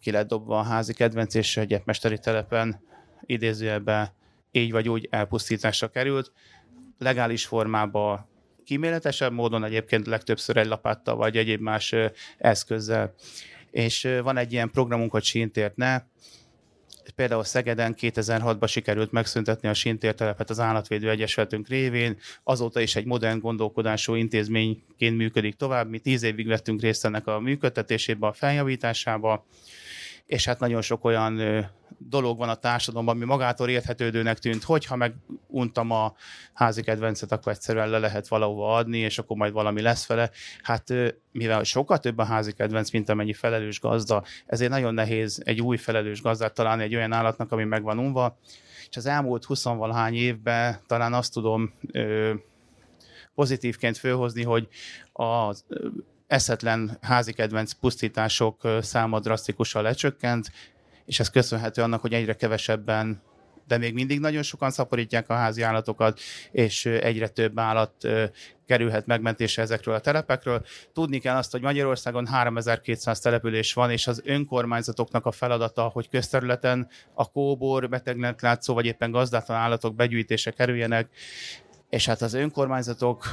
ki 0.00 0.10
lett 0.10 0.28
dobva 0.28 0.58
a 0.58 0.62
házi 0.62 0.92
kedvenc, 0.92 1.34
és 1.34 1.56
egy 1.56 1.82
mesteri 1.84 2.18
telepen 2.18 2.82
idézőjelben 3.26 4.08
így 4.50 4.72
vagy 4.72 4.88
úgy 4.88 5.08
elpusztításra 5.10 5.88
került. 5.88 6.32
Legális 6.98 7.46
formában 7.46 8.28
kíméletesebb 8.64 9.32
módon, 9.32 9.64
egyébként 9.64 10.06
legtöbbször 10.06 10.56
egy 10.56 10.66
lapáttal 10.66 11.16
vagy 11.16 11.36
egyéb 11.36 11.60
más 11.60 11.94
eszközzel. 12.38 13.14
És 13.70 14.08
van 14.22 14.36
egy 14.36 14.52
ilyen 14.52 14.70
programunk, 14.70 15.10
hogy 15.10 15.24
Sintért 15.24 15.76
ne, 15.76 16.02
például 17.14 17.44
Szegeden 17.44 17.94
2006-ban 18.00 18.68
sikerült 18.68 19.12
megszüntetni 19.12 19.68
a 19.68 19.74
Sintértelepet 19.74 20.50
az 20.50 20.60
Állatvédő 20.60 21.10
Egyesületünk 21.10 21.68
révén, 21.68 22.16
azóta 22.42 22.80
is 22.80 22.96
egy 22.96 23.04
modern 23.04 23.38
gondolkodású 23.38 24.14
intézményként 24.14 25.16
működik 25.16 25.54
tovább. 25.54 25.88
Mi 25.88 25.98
tíz 25.98 26.22
évig 26.22 26.46
vettünk 26.46 26.80
részt 26.80 27.04
ennek 27.04 27.26
a 27.26 27.40
működtetésébe, 27.40 28.26
a 28.26 28.32
feljavításába, 28.32 29.46
és 30.26 30.44
hát 30.44 30.60
nagyon 30.60 30.82
sok 30.82 31.04
olyan 31.04 31.40
dolog 32.08 32.38
van 32.38 32.48
a 32.48 32.54
társadalomban, 32.54 33.16
ami 33.16 33.24
magától 33.24 33.68
érthetődőnek 33.68 34.38
tűnt, 34.38 34.62
hogyha 34.62 34.96
meguntam 34.96 35.90
a 35.90 36.14
házi 36.54 36.82
kedvencet, 36.82 37.32
akkor 37.32 37.52
egyszerűen 37.52 37.88
le 37.88 37.98
lehet 37.98 38.28
valahova 38.28 38.74
adni, 38.74 38.98
és 38.98 39.18
akkor 39.18 39.36
majd 39.36 39.52
valami 39.52 39.80
lesz 39.80 40.06
vele. 40.06 40.30
Hát 40.62 40.92
mivel 41.32 41.62
sokkal 41.62 41.98
több 41.98 42.18
a 42.18 42.24
házi 42.24 42.52
kedvenc, 42.52 42.90
mint 42.90 43.08
amennyi 43.08 43.32
felelős 43.32 43.80
gazda, 43.80 44.24
ezért 44.46 44.70
nagyon 44.70 44.94
nehéz 44.94 45.42
egy 45.44 45.60
új 45.60 45.76
felelős 45.76 46.22
gazdát 46.22 46.54
találni 46.54 46.82
egy 46.82 46.94
olyan 46.94 47.12
állatnak, 47.12 47.52
ami 47.52 47.64
meg 47.64 47.82
van 47.82 47.98
unva. 47.98 48.38
És 48.88 48.96
az 48.96 49.06
elmúlt 49.06 49.44
20 49.44 49.64
valahány 49.64 50.14
évben 50.14 50.80
talán 50.86 51.12
azt 51.12 51.32
tudom 51.32 51.72
ö, 51.92 52.34
pozitívként 53.34 53.98
fölhozni, 53.98 54.42
hogy 54.42 54.68
az 55.12 55.64
eszetlen 56.26 56.98
házi 57.00 57.32
kedvenc 57.32 57.72
pusztítások 57.72 58.68
száma 58.80 59.20
drasztikusan 59.20 59.82
lecsökkent, 59.82 60.50
és 61.06 61.20
ez 61.20 61.30
köszönhető 61.30 61.82
annak, 61.82 62.00
hogy 62.00 62.12
egyre 62.12 62.34
kevesebben 62.34 63.22
de 63.66 63.78
még 63.78 63.94
mindig 63.94 64.20
nagyon 64.20 64.42
sokan 64.42 64.70
szaporítják 64.70 65.28
a 65.28 65.34
házi 65.34 65.62
állatokat, 65.62 66.20
és 66.50 66.86
egyre 66.86 67.28
több 67.28 67.58
állat 67.58 67.92
kerülhet 68.66 69.06
megmentésre 69.06 69.62
ezekről 69.62 69.94
a 69.94 70.00
telepekről. 70.00 70.64
Tudni 70.92 71.18
kell 71.18 71.36
azt, 71.36 71.52
hogy 71.52 71.60
Magyarországon 71.60 72.26
3200 72.26 73.20
település 73.20 73.72
van, 73.72 73.90
és 73.90 74.06
az 74.06 74.22
önkormányzatoknak 74.24 75.26
a 75.26 75.30
feladata, 75.30 75.82
hogy 75.82 76.08
közterületen 76.08 76.88
a 77.14 77.30
kóbor, 77.30 77.88
betegnek 77.88 78.42
látszó, 78.42 78.74
vagy 78.74 78.86
éppen 78.86 79.10
gazdátlan 79.10 79.58
állatok 79.58 79.94
begyűjtése 79.94 80.50
kerüljenek, 80.50 81.08
és 81.94 82.06
hát 82.06 82.22
az 82.22 82.34
önkormányzatok 82.34 83.24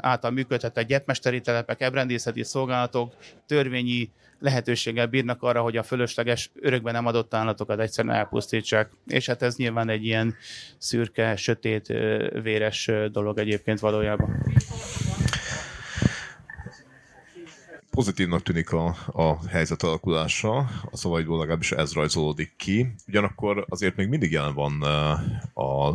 által 0.00 0.30
működtetett 0.30 0.86
gyepmesteri 0.86 1.40
telepek, 1.40 1.80
ebrendészeti 1.80 2.42
szolgálatok 2.44 3.14
törvényi 3.46 4.10
lehetőséggel 4.38 5.06
bírnak 5.06 5.42
arra, 5.42 5.62
hogy 5.62 5.76
a 5.76 5.82
fölösleges 5.82 6.50
örökben 6.60 6.92
nem 6.92 7.06
adott 7.06 7.34
állatokat 7.34 7.80
egyszerűen 7.80 8.14
elpusztítsák. 8.14 8.90
És 9.06 9.26
hát 9.26 9.42
ez 9.42 9.56
nyilván 9.56 9.88
egy 9.88 10.04
ilyen 10.04 10.34
szürke, 10.78 11.36
sötét, 11.36 11.86
véres 12.42 12.90
dolog 13.12 13.38
egyébként 13.38 13.80
valójában. 13.80 14.52
pozitívnak 17.90 18.42
tűnik 18.42 18.72
a, 18.72 18.96
a 19.06 19.48
helyzet 19.48 19.82
alakulása, 19.82 20.56
a 20.90 20.96
szavaidból 20.96 21.38
legalábbis 21.38 21.72
ez 21.72 21.92
rajzolódik 21.92 22.52
ki. 22.56 22.94
Ugyanakkor 23.08 23.66
azért 23.68 23.96
még 23.96 24.08
mindig 24.08 24.32
jelen 24.32 24.54
van 24.54 24.82
a 25.54 25.94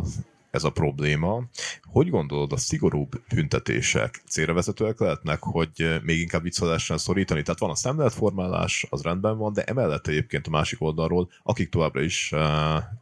ez 0.54 0.64
a 0.64 0.70
probléma. 0.70 1.42
Hogy 1.82 2.10
gondolod, 2.10 2.52
a 2.52 2.56
szigorúbb 2.56 3.22
büntetések 3.34 4.22
célra 4.28 4.52
vezetőek 4.54 5.00
lehetnek, 5.00 5.42
hogy 5.42 6.00
még 6.02 6.20
inkább 6.20 6.42
viccelesen 6.42 6.98
szorítani? 6.98 7.42
Tehát 7.42 7.60
van 7.60 7.70
a 7.70 7.74
szemléletformálás, 7.74 8.86
az 8.90 9.02
rendben 9.02 9.38
van, 9.38 9.52
de 9.52 9.62
emellett 9.62 10.06
egyébként 10.06 10.46
a 10.46 10.50
másik 10.50 10.80
oldalról, 10.82 11.28
akik 11.42 11.68
továbbra 11.68 12.00
is 12.02 12.30
uh, 12.32 12.40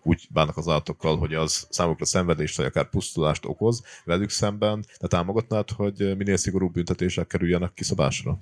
úgy 0.03 0.27
bánnak 0.31 0.57
az 0.57 0.69
állatokkal, 0.69 1.17
hogy 1.17 1.35
az 1.35 1.67
számukra 1.71 2.05
szenvedést 2.05 2.57
vagy 2.57 2.67
akár 2.67 2.89
pusztulást 2.89 3.45
okoz 3.45 3.83
velük 4.05 4.31
szemben, 4.31 4.85
de 5.01 5.07
támogatnád, 5.07 5.71
hogy 5.71 6.17
minél 6.17 6.37
szigorúbb 6.37 6.73
büntetések 6.73 7.27
kerüljenek 7.27 7.75
kiszabásra? 7.75 8.39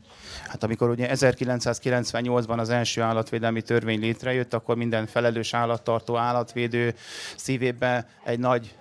Hát 0.47 0.63
amikor 0.63 0.91
ugye 0.91 1.09
1998-ban 1.13 2.59
az 2.59 2.69
első 2.69 3.01
állatvédelmi 3.01 3.63
törvény 3.63 4.01
létrejött, 4.01 4.55
akkor 4.55 4.77
minden 4.77 5.07
felelős 5.07 5.55
állattartó, 5.55 6.17
állatvédő 6.17 6.95
szívében 7.37 8.07
egy 8.25 8.39
nagy 8.39 8.75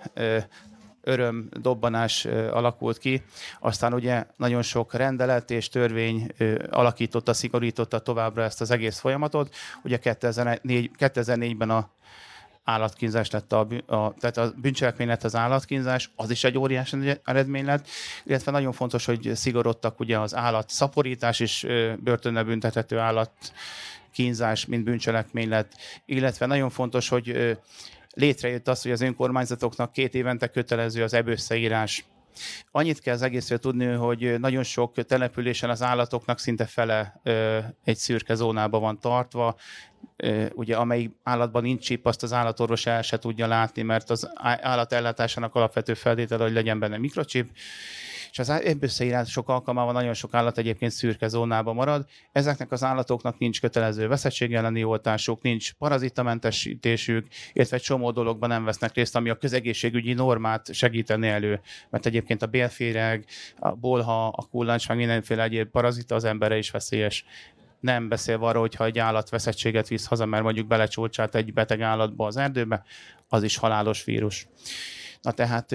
öröm, 1.02 1.48
dobbanás 1.52 2.24
alakult 2.50 2.98
ki. 2.98 3.22
Aztán 3.60 3.94
ugye 3.94 4.24
nagyon 4.36 4.62
sok 4.62 4.94
rendelet 4.94 5.50
és 5.50 5.68
törvény 5.68 6.26
alakította, 6.70 7.32
szigorította 7.32 7.98
továbbra 7.98 8.42
ezt 8.42 8.60
az 8.60 8.70
egész 8.70 8.98
folyamatot. 8.98 9.54
Ugye 9.82 9.98
2004, 9.98 10.90
2004-ben 10.98 11.70
a 11.70 11.90
állatkínzás 12.64 13.30
lett 13.30 13.52
a, 13.52 13.66
a, 13.86 14.14
tehát 14.18 14.36
a 14.36 14.52
bűncselekmény 14.56 15.06
lett 15.06 15.24
az 15.24 15.36
állatkínzás, 15.36 16.10
az 16.16 16.30
is 16.30 16.44
egy 16.44 16.58
óriási 16.58 17.18
eredmény 17.24 17.64
lett, 17.64 17.86
illetve 18.24 18.50
nagyon 18.50 18.72
fontos, 18.72 19.04
hogy 19.04 19.30
szigorodtak 19.34 20.00
ugye 20.00 20.18
az 20.18 20.34
állat 20.34 20.70
szaporítás 20.70 21.40
és 21.40 21.66
börtönbe 21.98 22.42
büntethető 22.42 22.98
állat 22.98 23.32
kínzás, 24.12 24.66
mint 24.66 24.84
bűncselekmény 24.84 25.48
lett, 25.48 25.72
illetve 26.04 26.46
nagyon 26.46 26.70
fontos, 26.70 27.08
hogy 27.08 27.58
létrejött 28.14 28.68
az, 28.68 28.82
hogy 28.82 28.92
az 28.92 29.00
önkormányzatoknak 29.00 29.92
két 29.92 30.14
évente 30.14 30.48
kötelező 30.48 31.02
az 31.02 31.14
ebösszeírás. 31.14 32.04
Annyit 32.70 33.00
kell 33.00 33.14
az 33.14 33.22
egészről 33.22 33.58
tudni, 33.58 33.84
hogy 33.84 34.40
nagyon 34.40 34.62
sok 34.62 35.04
településen 35.04 35.70
az 35.70 35.82
állatoknak 35.82 36.38
szinte 36.38 36.66
fele 36.66 37.20
egy 37.84 37.96
szürke 37.96 38.34
zónába 38.34 38.78
van 38.78 39.00
tartva, 39.00 39.56
ugye 40.52 40.76
amelyik 40.76 41.10
állatban 41.22 41.62
nincs 41.62 41.84
csíp, 41.84 42.06
azt 42.06 42.22
az 42.22 42.32
állatorvos 42.32 42.86
el 42.86 43.02
se 43.02 43.18
tudja 43.18 43.46
látni, 43.46 43.82
mert 43.82 44.10
az 44.10 44.30
állatellátásának 44.36 45.54
alapvető 45.54 45.94
feltétele, 45.94 46.42
hogy 46.44 46.52
legyen 46.52 46.78
benne 46.78 46.98
mikrocsip, 46.98 47.50
és 48.30 48.38
az 48.38 49.28
sok 49.28 49.48
alkalmával 49.48 49.92
nagyon 49.92 50.14
sok 50.14 50.34
állat 50.34 50.58
egyébként 50.58 50.92
szürke 50.92 51.28
zónában 51.28 51.74
marad. 51.74 52.06
Ezeknek 52.32 52.72
az 52.72 52.82
állatoknak 52.82 53.38
nincs 53.38 53.60
kötelező 53.60 54.08
veszettség 54.08 54.54
elleni 54.54 54.84
oltásuk, 54.84 55.42
nincs 55.42 55.72
parazitamentesítésük, 55.72 57.26
illetve 57.52 57.76
egy 57.76 57.82
csomó 57.82 58.10
dologban 58.10 58.48
nem 58.48 58.64
vesznek 58.64 58.94
részt, 58.94 59.16
ami 59.16 59.30
a 59.30 59.34
közegészségügyi 59.34 60.12
normát 60.12 60.74
segíteni 60.74 61.28
elő. 61.28 61.60
Mert 61.90 62.06
egyébként 62.06 62.42
a 62.42 62.46
bélféreg, 62.46 63.24
a 63.58 63.74
bolha, 63.74 64.28
a 64.28 64.46
kullancs, 64.50 64.88
meg 64.88 64.96
mindenféle 64.96 65.42
egyéb 65.42 65.68
parazita 65.68 66.14
az 66.14 66.24
emberre 66.24 66.56
is 66.56 66.70
veszélyes 66.70 67.24
nem 67.80 68.08
beszélve 68.08 68.46
arról, 68.46 68.60
hogyha 68.60 68.84
egy 68.84 68.98
állat 68.98 69.28
veszettséget 69.28 69.88
visz 69.88 70.06
haza, 70.06 70.26
mert 70.26 70.42
mondjuk 70.42 70.66
belecsúcsát 70.66 71.34
egy 71.34 71.52
beteg 71.52 71.80
állatba 71.80 72.26
az 72.26 72.36
erdőbe, 72.36 72.82
az 73.28 73.42
is 73.42 73.56
halálos 73.56 74.04
vírus. 74.04 74.48
Na 75.22 75.32
tehát 75.32 75.74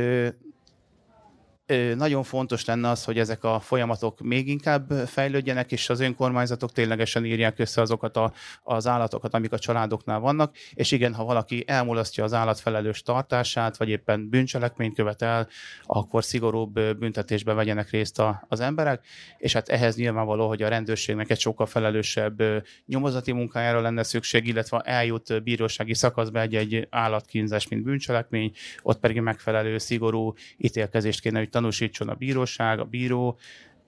nagyon 1.96 2.24
fontos 2.24 2.66
lenne 2.66 2.90
az, 2.90 3.04
hogy 3.04 3.20
ezek 3.20 3.44
a 3.44 3.60
folyamatok 3.60 4.22
még 4.22 4.48
inkább 4.48 4.92
fejlődjenek, 4.92 5.72
és 5.72 5.90
az 5.90 6.00
önkormányzatok 6.00 6.72
ténylegesen 6.72 7.26
írják 7.26 7.60
össze 7.60 7.82
azokat 7.82 8.18
a, 8.18 8.34
az 8.64 8.88
állatokat, 8.88 9.34
amik 9.34 9.52
a 9.52 9.60
családoknál 9.60 10.20
vannak, 10.20 10.56
és 10.74 10.92
igen, 10.92 11.14
ha 11.14 11.24
valaki 11.24 11.64
elmulasztja 11.68 12.24
az 12.24 12.34
állat 12.34 12.60
felelős 12.60 13.02
tartását, 13.02 13.78
vagy 13.78 13.90
éppen 13.90 14.30
bűncselekményt 14.30 14.96
követ 14.96 15.22
el, 15.22 15.48
akkor 15.84 16.24
szigorúbb 16.24 16.74
büntetésbe 16.74 17.54
vegyenek 17.54 17.90
részt 17.90 18.20
a, 18.20 18.46
az 18.48 18.60
emberek, 18.60 19.06
és 19.38 19.54
hát 19.54 19.70
ehhez 19.70 19.96
nyilvánvaló, 19.96 20.48
hogy 20.48 20.62
a 20.62 20.70
rendőrségnek 20.70 21.30
egy 21.30 21.40
sokkal 21.40 21.66
felelősebb 21.66 22.44
nyomozati 22.86 23.32
munkájára 23.32 23.82
lenne 23.82 24.04
szükség, 24.04 24.48
illetve 24.48 24.80
eljut 24.80 25.44
bírósági 25.44 25.94
szakaszba 25.94 26.40
egy-egy 26.40 26.88
állatkínzás, 26.90 27.68
mint 27.68 27.84
bűncselekmény, 27.84 28.52
ott 28.82 29.00
pedig 29.00 29.22
megfelelő 29.22 29.78
szigorú 29.78 30.34
ítélkezést 30.58 31.22
kéne, 31.22 31.40
hogy 31.40 31.50
tanúsítson 31.56 32.10
a 32.10 32.14
bíróság, 32.14 32.80
a 32.80 32.84
bíró, 32.84 33.38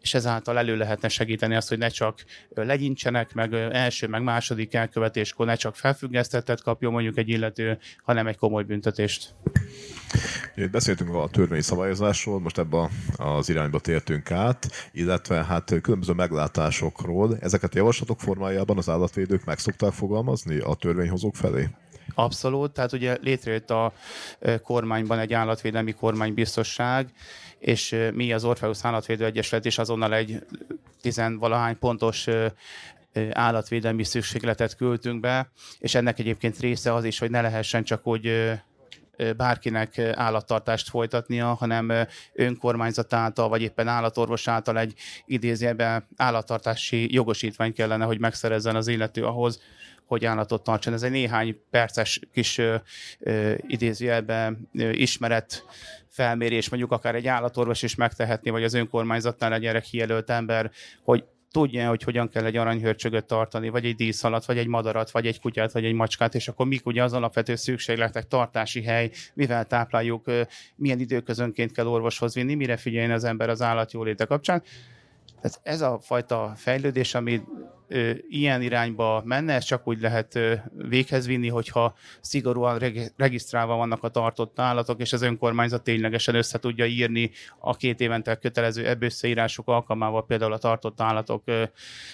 és 0.02 0.14
ezáltal 0.14 0.58
elő 0.58 0.78
lehetne 0.78 1.08
segíteni 1.08 1.56
azt, 1.56 1.70
hogy 1.70 1.78
ne 1.78 1.88
csak 1.88 2.24
legyincsenek, 2.50 3.34
meg 3.34 3.54
első, 3.54 4.08
meg 4.08 4.24
második 4.24 4.74
elkövetéskor 4.74 5.46
ne 5.46 5.56
csak 5.56 5.76
felfüggesztettet 5.76 6.62
kapjon 6.62 6.92
mondjuk 6.92 7.18
egy 7.18 7.30
illető, 7.30 7.78
hanem 8.04 8.28
egy 8.28 8.38
komoly 8.38 8.64
büntetést. 8.64 9.36
Beszéltünk 10.72 11.14
a 11.14 11.30
törvény 11.32 11.62
szabályozásról, 11.62 12.40
most 12.40 12.58
ebbe 12.58 12.90
az 13.16 13.50
irányba 13.50 13.80
tértünk 13.80 14.32
át, 14.32 14.68
illetve 14.92 15.44
hát 15.44 15.82
különböző 15.82 16.14
meglátásokról. 16.14 17.38
Ezeket 17.40 17.74
a 17.74 17.78
javaslatok 17.78 18.20
formájában 18.20 18.78
az 18.78 18.90
állatvédők 18.90 19.46
meg 19.46 19.60
szokták 19.60 19.92
fogalmazni 19.92 20.58
a 20.58 20.74
törvényhozók 20.74 21.36
felé? 21.36 21.70
Abszolút, 22.20 22.72
tehát 22.72 22.94
ugye 22.94 23.18
létrejött 23.22 23.70
a 23.70 23.94
kormányban 24.64 25.20
egy 25.20 25.34
állatvédelmi 25.34 25.92
kormánybiztosság, 25.92 27.10
és 27.60 27.96
mi 28.14 28.34
az 28.34 28.44
Orpheus 28.44 28.78
Állatvédő 28.82 29.26
Egyesület 29.26 29.66
is 29.66 29.78
azonnal 29.78 30.14
egy 30.14 30.46
tizenvalahány 31.02 31.80
pontos 31.80 32.28
állatvédelmi 33.32 34.04
szükségletet 34.04 34.76
küldtünk 34.76 35.20
be, 35.20 35.52
és 35.80 35.96
ennek 35.96 36.20
egyébként 36.20 36.60
része 36.60 36.94
az 36.94 37.04
is, 37.04 37.20
hogy 37.20 37.30
ne 37.30 37.42
lehessen 37.42 37.84
csak 37.84 38.08
úgy 38.08 38.52
bárkinek 39.38 40.00
állattartást 40.00 40.90
folytatnia, 40.90 41.54
hanem 41.54 41.92
önkormányzat 42.34 43.14
által, 43.14 43.50
vagy 43.50 43.62
éppen 43.62 43.88
állatorvos 43.88 44.48
által 44.48 44.80
egy 44.80 44.94
idézőben 45.26 46.08
állattartási 46.16 47.14
jogosítvány 47.14 47.74
kellene, 47.74 48.06
hogy 48.06 48.20
megszerezzen 48.20 48.76
az 48.76 48.88
illető 48.88 49.26
ahhoz, 49.26 49.62
hogy 50.08 50.26
állatot 50.26 50.64
tartson. 50.64 50.94
Ez 50.94 51.04
egy 51.04 51.12
néhány 51.12 51.62
perces 51.70 52.20
kis 52.34 52.62
idézőjelben 53.68 54.70
ismeret 54.92 55.66
felmérés, 56.10 56.70
mondjuk 56.70 56.92
akár 56.92 57.16
egy 57.16 57.28
állatorvos 57.28 57.82
is 57.82 57.96
megtehetné, 57.96 58.50
vagy 58.50 58.64
az 58.64 58.74
önkormányzatnál 58.74 59.54
egy 59.54 59.62
gyerek 59.62 59.84
kijelölt 59.84 60.30
ember, 60.30 60.72
hogy 61.04 61.24
tudja, 61.52 61.90
hogy 61.90 62.04
hogyan 62.04 62.30
kell 62.30 62.46
egy 62.46 62.56
aranyhörcsögöt 62.56 63.26
tartani, 63.26 63.70
vagy 63.70 63.86
egy 63.86 63.96
díszalat, 63.96 64.46
vagy 64.46 64.58
egy 64.58 64.68
madarat, 64.68 65.12
vagy 65.12 65.28
egy 65.28 65.40
kutyát, 65.40 65.72
vagy 65.72 65.86
egy 65.86 65.94
macskát, 65.94 66.36
és 66.36 66.48
akkor 66.48 66.66
mik 66.66 66.86
ugye 66.86 67.04
az 67.04 67.14
alapvető 67.14 67.56
szükségletek, 67.56 68.28
tartási 68.28 68.84
hely, 68.84 69.12
mivel 69.34 69.66
tápláljuk, 69.66 70.32
milyen 70.76 71.00
időközönként 71.00 71.72
kell 71.72 71.88
orvoshoz 71.88 72.34
vinni, 72.34 72.56
mire 72.56 72.78
figyeljen 72.78 73.12
az 73.12 73.24
ember 73.24 73.50
az 73.50 73.62
állat 73.62 73.92
jóléte 73.92 74.26
kapcsán. 74.26 74.64
Tehát 75.42 75.60
ez 75.64 75.82
a 75.82 76.00
fajta 76.02 76.54
fejlődés, 76.56 77.16
ami 77.16 77.36
ö, 77.36 77.42
ilyen 78.30 78.62
irányba 78.62 79.22
menne, 79.26 79.54
ez 79.54 79.64
csak 79.64 79.88
úgy 79.88 80.02
lehet 80.02 80.40
véghez 80.72 81.28
vinni, 81.28 81.48
hogyha 81.48 81.96
szigorúan 82.22 82.78
reg- 82.78 83.14
regisztrálva 83.18 83.76
vannak 83.76 84.04
a 84.04 84.10
tartott 84.10 84.60
állatok, 84.60 85.00
és 85.00 85.14
az 85.14 85.22
önkormányzat 85.22 85.84
ténylegesen 85.84 86.36
össze 86.36 86.60
tudja 86.60 86.86
írni 86.86 87.32
a 87.60 87.76
két 87.76 88.00
évente 88.00 88.36
kötelező 88.36 88.88
ebbösszeírások 88.88 89.68
alkalmával 89.68 90.26
például 90.26 90.54
a 90.54 90.58
tartott 90.58 91.02
állatok 91.02 91.44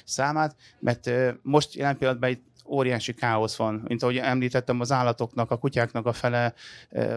számát, 0.06 0.56
mert 0.80 1.12
most 1.42 1.76
jelen 1.76 1.98
pillanatban 1.98 2.30
itt 2.30 2.53
óriási 2.66 3.14
káosz 3.14 3.56
van. 3.56 3.84
Mint 3.88 4.04
ahogy 4.04 4.18
említettem, 4.18 4.80
az 4.80 4.92
állatoknak, 4.92 5.52
a 5.52 5.58
kutyáknak 5.58 6.06
a 6.06 6.14
fele 6.14 6.54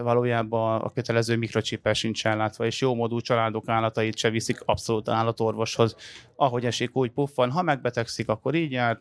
valójában 0.01 0.81
a 0.81 0.89
kötelező 0.89 1.37
mikrocsipel 1.37 1.93
sincs 1.93 2.25
ellátva, 2.25 2.65
és 2.65 2.81
jó 2.81 2.95
módú 2.95 3.19
családok 3.19 3.67
állatait 3.67 4.17
se 4.17 4.29
viszik 4.29 4.61
abszolút 4.65 5.09
állatorvoshoz. 5.09 5.95
Ahogy 6.35 6.65
esik, 6.65 6.95
úgy 6.95 7.11
puffan. 7.11 7.51
Ha 7.51 7.61
megbetegszik, 7.61 8.29
akkor 8.29 8.55
így 8.55 8.71
jár, 8.71 8.99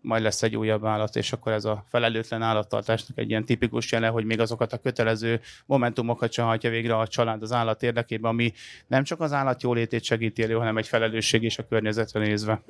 majd 0.00 0.22
lesz 0.22 0.42
egy 0.42 0.56
újabb 0.56 0.84
állat, 0.84 1.16
és 1.16 1.32
akkor 1.32 1.52
ez 1.52 1.64
a 1.64 1.84
felelőtlen 1.88 2.42
állattartásnak 2.42 3.18
egy 3.18 3.30
ilyen 3.30 3.44
tipikus 3.44 3.92
jele, 3.92 4.06
hogy 4.06 4.24
még 4.24 4.40
azokat 4.40 4.72
a 4.72 4.78
kötelező 4.78 5.40
momentumokat 5.66 6.32
sem 6.32 6.44
hajtja 6.44 6.70
végre 6.70 6.96
a 6.96 7.06
család 7.06 7.42
az 7.42 7.52
állat 7.52 7.82
érdekében, 7.82 8.30
ami 8.30 8.52
nem 8.86 9.04
csak 9.04 9.20
az 9.20 9.32
állat 9.32 9.62
jólétét 9.62 10.04
segíti 10.04 10.42
elő, 10.42 10.54
hanem 10.54 10.76
egy 10.76 10.88
felelősség 10.88 11.42
is 11.42 11.58
a 11.58 11.66
környezetre 11.66 12.20
nézve. 12.20 12.62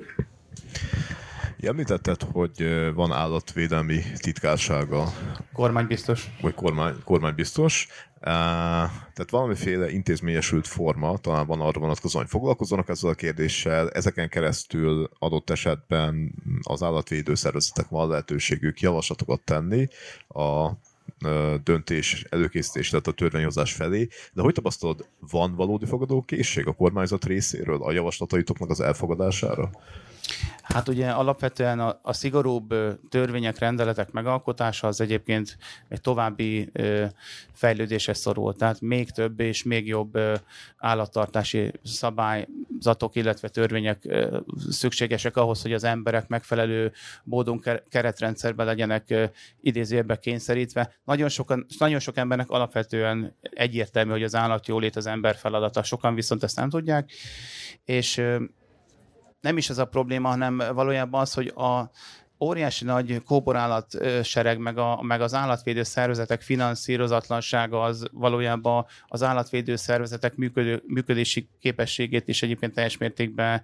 Említetted, 1.65 2.21
hogy 2.21 2.65
van 2.93 3.11
állatvédelmi 3.11 4.01
titkársága. 4.17 5.13
Kormánybiztos. 5.53 6.29
Vagy 6.41 6.53
kormány, 6.53 6.95
kormánybiztos. 7.03 7.87
Tehát 8.19 9.29
valamiféle 9.29 9.91
intézményesült 9.91 10.67
forma, 10.67 11.17
talán 11.17 11.47
van 11.47 11.61
arra 11.61 11.79
vonatkozóan, 11.79 12.23
hogy 12.23 12.33
foglalkozzanak 12.33 12.89
ezzel 12.89 13.09
a 13.09 13.13
kérdéssel. 13.13 13.89
Ezeken 13.89 14.29
keresztül 14.29 15.09
adott 15.19 15.49
esetben 15.49 16.33
az 16.61 16.83
állatvédő 16.83 17.35
szervezetek 17.35 17.87
van 17.89 18.09
lehetőségük 18.09 18.79
javaslatokat 18.79 19.41
tenni 19.41 19.87
a 20.27 20.69
döntés 21.63 22.25
előkészítés, 22.29 22.89
tehát 22.89 23.07
a 23.07 23.11
törvényhozás 23.11 23.73
felé, 23.73 24.07
de 24.33 24.41
hogy 24.41 24.53
tapasztalod, 24.53 25.07
van 25.19 25.55
valódi 25.55 25.85
fogadókészség 25.85 26.67
a 26.67 26.73
kormányzat 26.73 27.25
részéről 27.25 27.83
a 27.83 27.91
javaslataitoknak 27.91 28.69
az 28.69 28.79
elfogadására? 28.79 29.69
Hát 30.61 30.87
ugye 30.87 31.09
alapvetően 31.09 31.79
a, 31.79 31.99
a 32.01 32.13
szigorúbb 32.13 32.73
törvények, 33.09 33.57
rendeletek 33.57 34.11
megalkotása 34.11 34.87
az 34.87 35.01
egyébként 35.01 35.57
egy 35.89 36.01
további 36.01 36.69
ö, 36.73 37.05
fejlődésre 37.53 38.13
szorul. 38.13 38.55
Tehát 38.55 38.81
még 38.81 39.11
több 39.11 39.39
és 39.39 39.63
még 39.63 39.87
jobb 39.87 40.15
ö, 40.15 40.35
állattartási 40.77 41.71
szabályzatok, 41.83 43.15
illetve 43.15 43.49
törvények 43.49 44.05
ö, 44.05 44.37
szükségesek 44.69 45.37
ahhoz, 45.37 45.61
hogy 45.61 45.73
az 45.73 45.83
emberek 45.83 46.27
megfelelő 46.27 46.91
módon 47.23 47.61
keretrendszerben 47.89 48.65
legyenek 48.65 49.09
ö, 49.09 49.25
kényszerítve. 50.19 50.93
Nagyon, 51.03 51.29
sokan, 51.29 51.65
nagyon 51.77 51.99
sok 51.99 52.17
embernek 52.17 52.49
alapvetően 52.49 53.35
egyértelmű, 53.41 54.11
hogy 54.11 54.23
az 54.23 54.35
állatjólét 54.35 54.95
az 54.95 55.05
ember 55.05 55.35
feladata. 55.35 55.83
Sokan 55.83 56.15
viszont 56.15 56.43
ezt 56.43 56.55
nem 56.55 56.69
tudják, 56.69 57.11
és 57.85 58.21
nem 59.45 59.57
is 59.57 59.69
ez 59.69 59.77
a 59.77 59.85
probléma, 59.85 60.29
hanem 60.29 60.61
valójában 60.73 61.21
az, 61.21 61.33
hogy 61.33 61.47
a, 61.47 61.89
óriási 62.39 62.85
nagy 62.85 63.23
kóborállat 63.23 63.87
sereg, 64.23 64.57
meg, 64.57 64.77
a, 64.77 65.01
meg 65.01 65.21
az 65.21 65.33
állatvédő 65.33 65.83
szervezetek 65.83 66.41
finanszírozatlansága 66.41 67.81
az 67.81 68.05
valójában 68.11 68.85
az 69.07 69.23
állatvédő 69.23 69.75
szervezetek 69.75 70.35
működő, 70.35 70.83
működési 70.87 71.49
képességét 71.59 72.27
is 72.27 72.43
egyébként 72.43 72.73
teljes 72.73 72.97
mértékben 72.97 73.61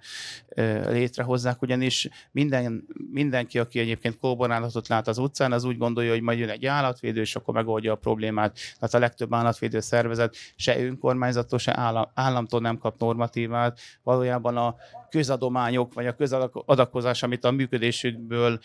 létrehozzák, 0.86 1.62
ugyanis 1.62 2.08
minden, 2.30 2.86
mindenki, 3.12 3.58
aki 3.58 3.78
egyébként 3.78 4.18
kóborállatot 4.18 4.88
lát 4.88 5.08
az 5.08 5.18
utcán, 5.18 5.52
az 5.52 5.64
úgy 5.64 5.78
gondolja, 5.78 6.10
hogy 6.10 6.22
majd 6.22 6.38
jön 6.38 6.48
egy 6.48 6.66
állatvédő, 6.66 7.20
és 7.20 7.36
akkor 7.36 7.54
megoldja 7.54 7.92
a 7.92 7.96
problémát. 7.96 8.58
Tehát 8.78 8.94
a 8.94 8.98
legtöbb 8.98 9.34
állatvédő 9.34 9.80
szervezet 9.80 10.36
se 10.56 10.84
önkormányzattól, 10.84 11.58
se 11.58 11.76
állam, 11.76 12.10
államtól 12.14 12.60
nem 12.60 12.78
kap 12.78 13.00
normatívát. 13.00 13.80
Valójában 14.02 14.56
a 14.56 14.76
közadományok, 15.12 15.94
vagy 15.94 16.06
a 16.06 16.14
közadakozás, 16.14 17.22
amit 17.22 17.44
a 17.44 17.50
működésükből 17.50 18.58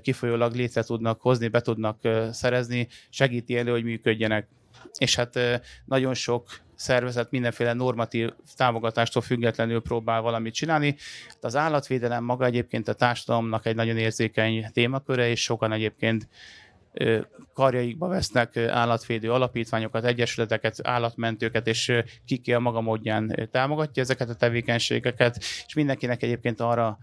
kifolyólag 0.00 0.54
létre 0.54 0.82
tudnak 0.82 1.20
hozni, 1.20 1.48
be 1.48 1.60
tudnak 1.60 1.98
szerezni, 2.30 2.88
segíti 3.08 3.56
elő, 3.56 3.70
hogy 3.70 3.84
működjenek. 3.84 4.48
És 4.98 5.16
hát 5.16 5.38
nagyon 5.84 6.14
sok 6.14 6.48
szervezet 6.74 7.30
mindenféle 7.30 7.72
normatív 7.72 8.30
támogatástól 8.56 9.22
függetlenül 9.22 9.80
próbál 9.82 10.20
valamit 10.20 10.54
csinálni. 10.54 10.96
Az 11.40 11.56
állatvédelem 11.56 12.24
maga 12.24 12.44
egyébként 12.44 12.88
a 12.88 12.92
társadalomnak 12.92 13.66
egy 13.66 13.74
nagyon 13.74 13.96
érzékeny 13.96 14.66
témaköre, 14.72 15.28
és 15.28 15.42
sokan 15.42 15.72
egyébként 15.72 16.28
karjaikba 17.54 18.08
vesznek 18.08 18.56
állatvédő 18.56 19.32
alapítványokat, 19.32 20.04
egyesületeket, 20.04 20.76
állatmentőket, 20.82 21.66
és 21.66 21.92
kiki 22.24 22.52
a 22.52 22.58
maga 22.58 22.80
módján 22.80 23.48
támogatja 23.50 24.02
ezeket 24.02 24.28
a 24.28 24.34
tevékenységeket, 24.34 25.36
és 25.66 25.74
mindenkinek 25.74 26.22
egyébként 26.22 26.60
arra 26.60 26.98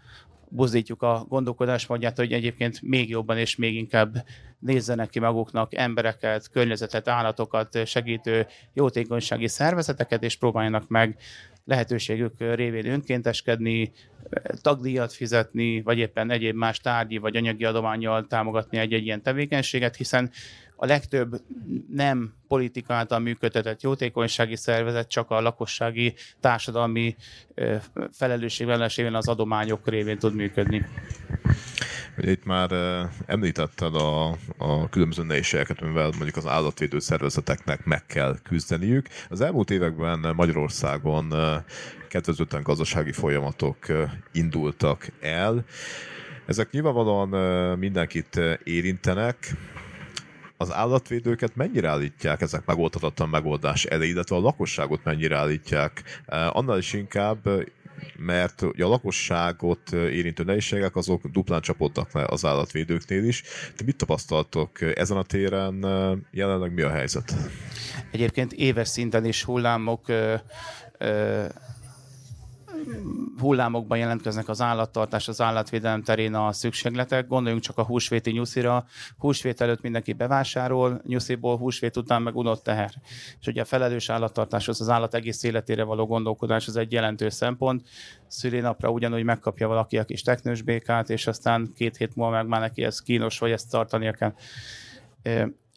buzdítjuk 0.49 1.01
a 1.01 1.25
gondolkodásmódját, 1.29 2.17
hogy 2.17 2.31
egyébként 2.31 2.81
még 2.81 3.09
jobban 3.09 3.37
és 3.37 3.55
még 3.55 3.75
inkább 3.75 4.25
nézzenek 4.59 5.09
ki 5.09 5.19
maguknak 5.19 5.75
embereket, 5.75 6.49
környezetet, 6.49 7.07
állatokat 7.07 7.85
segítő 7.85 8.47
jótékonysági 8.73 9.47
szervezeteket, 9.47 10.23
és 10.23 10.37
próbáljanak 10.37 10.87
meg 10.87 11.17
lehetőségük 11.67 12.33
révén 12.37 12.85
önkénteskedni, 12.85 13.91
tagdíjat 14.61 15.13
fizetni, 15.13 15.81
vagy 15.81 15.97
éppen 15.97 16.31
egyéb 16.31 16.55
más 16.55 16.79
tárgyi 16.79 17.17
vagy 17.17 17.35
anyagi 17.35 17.65
adományjal 17.65 18.27
támogatni 18.27 18.77
egy-egy 18.77 19.05
ilyen 19.05 19.21
tevékenységet, 19.21 19.95
hiszen 19.95 20.31
a 20.75 20.85
legtöbb 20.85 21.41
nem 21.89 22.33
politika 22.47 22.93
által 22.93 23.19
működtetett 23.19 23.81
jótékonysági 23.81 24.55
szervezet 24.55 25.07
csak 25.07 25.31
a 25.31 25.41
lakossági 25.41 26.13
társadalmi 26.39 27.15
felelősségvállalásében 28.11 29.15
az 29.15 29.27
adományok 29.27 29.87
révén 29.87 30.17
tud 30.17 30.35
működni. 30.35 30.85
Itt 32.17 32.45
már 32.45 32.71
említetted 33.25 33.95
a, 33.95 34.27
a 34.57 34.89
különböző 34.89 35.23
nehézségeket, 35.23 35.81
amivel 35.81 36.09
mondjuk 36.09 36.35
az 36.35 36.47
állatvédő 36.47 36.99
szervezeteknek 36.99 37.85
meg 37.85 38.05
kell 38.05 38.37
küzdeniük. 38.43 39.07
Az 39.29 39.41
elmúlt 39.41 39.71
években 39.71 40.33
Magyarországon 40.35 41.33
kedvezőtlen 42.09 42.63
gazdasági 42.63 43.11
folyamatok 43.11 43.77
indultak 44.31 45.07
el. 45.21 45.65
Ezek 46.45 46.71
nyilvánvalóan 46.71 47.29
mindenkit 47.77 48.39
érintenek, 48.63 49.55
az 50.57 50.73
állatvédőket 50.73 51.55
mennyire 51.55 51.89
állítják 51.89 52.41
ezek 52.41 52.65
megoldhatatlan 52.65 53.29
megoldás 53.29 53.85
elé, 53.85 54.07
illetve 54.07 54.35
a 54.35 54.39
lakosságot 54.39 55.03
mennyire 55.03 55.37
állítják? 55.37 56.23
Annál 56.49 56.77
is 56.77 56.93
inkább, 56.93 57.49
mert 58.17 58.61
ugye 58.61 58.85
a 58.85 58.87
lakosságot 58.87 59.91
érintő 59.91 60.43
nehézségek 60.43 60.95
azok 60.95 61.27
duplán 61.27 61.61
csapódnak 61.61 62.11
le 62.13 62.25
az 62.29 62.45
állatvédőknél 62.45 63.23
is. 63.23 63.43
Te 63.75 63.83
mit 63.83 63.97
tapasztaltok 63.97 64.81
ezen 64.81 65.17
a 65.17 65.23
téren? 65.23 65.85
Jelenleg 66.31 66.73
mi 66.73 66.81
a 66.81 66.89
helyzet? 66.89 67.33
Egyébként 68.11 68.53
éves 68.53 68.87
szinten 68.87 69.25
is 69.25 69.43
hullámok 69.43 70.05
hullámokban 73.39 73.97
jelentkeznek 73.97 74.49
az 74.49 74.61
állattartás, 74.61 75.27
az 75.27 75.41
állatvédelem 75.41 76.03
terén 76.03 76.33
a 76.33 76.51
szükségletek. 76.51 77.27
Gondoljunk 77.27 77.63
csak 77.63 77.77
a 77.77 77.83
húsvéti 77.83 78.31
nyuszira. 78.31 78.85
Húsvét 79.17 79.61
előtt 79.61 79.81
mindenki 79.81 80.13
bevásárol, 80.13 81.01
nyusziból 81.05 81.57
húsvét 81.57 81.97
után 81.97 82.21
meg 82.21 82.35
unott 82.35 82.63
teher. 82.63 82.91
És 83.39 83.47
ugye 83.47 83.61
a 83.61 83.65
felelős 83.65 84.09
állattartás, 84.09 84.67
az 84.67 84.89
állat 84.89 85.13
egész 85.13 85.43
életére 85.43 85.83
való 85.83 86.05
gondolkodás, 86.05 86.67
az 86.67 86.75
egy 86.75 86.91
jelentős 86.91 87.33
szempont. 87.33 87.87
Szülinapra 88.27 88.89
ugyanúgy 88.89 89.23
megkapja 89.23 89.67
valaki 89.67 89.97
a 89.97 90.03
kis 90.05 90.21
teknős 90.21 90.61
békát, 90.61 91.09
és 91.09 91.27
aztán 91.27 91.71
két 91.75 91.97
hét 91.97 92.15
múlva 92.15 92.31
meg 92.31 92.47
már 92.47 92.59
neki 92.59 92.83
ez 92.83 93.01
kínos, 93.01 93.39
vagy 93.39 93.51
ezt 93.51 93.69
tartania 93.69 94.11
kell 94.11 94.33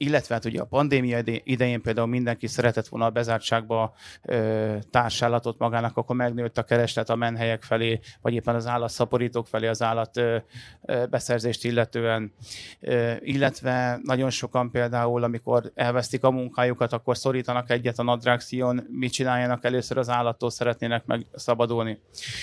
illetve 0.03 0.35
hát 0.35 0.45
ugye 0.45 0.61
a 0.61 0.65
pandémia 0.65 1.23
idején 1.25 1.83
például 1.83 2.07
mindenki 2.07 2.47
szeretett 2.47 2.89
volna 2.89 3.07
a 3.07 3.11
bezártságba 3.11 3.95
ö, 4.23 4.77
társállatot 4.91 5.59
magának, 5.59 5.97
akkor 5.97 6.17
megnőtt 6.17 6.59
a 6.59 6.63
kereslet 6.63 7.11
a 7.11 7.15
menhelyek 7.15 7.63
felé, 7.63 8.01
vagy 8.21 8.35
éppen 8.35 8.55
az 8.55 8.67
állatszaporítók 8.67 9.47
felé 9.47 9.67
az 9.67 9.83
állat 9.83 10.17
ö, 10.17 10.37
ö, 10.83 11.07
beszerzést 11.07 11.65
illetően. 11.65 12.33
Ö, 12.81 13.13
illetve 13.21 14.01
nagyon 14.03 14.31
sokan 14.31 14.71
például, 14.71 15.23
amikor 15.23 15.71
elvesztik 15.75 16.25
a 16.25 16.31
munkájukat, 16.31 16.93
akkor 16.93 17.17
szorítanak 17.17 17.71
egyet 17.71 17.99
a 17.99 18.03
nadrágszíjon, 18.03 18.87
mit 18.91 19.13
csináljanak 19.13 19.65
először 19.65 19.99
az 19.99 20.09
állattól 20.09 20.51
szeretnének 20.51 21.07
meg 21.07 21.27
szabadulni. 21.35 22.01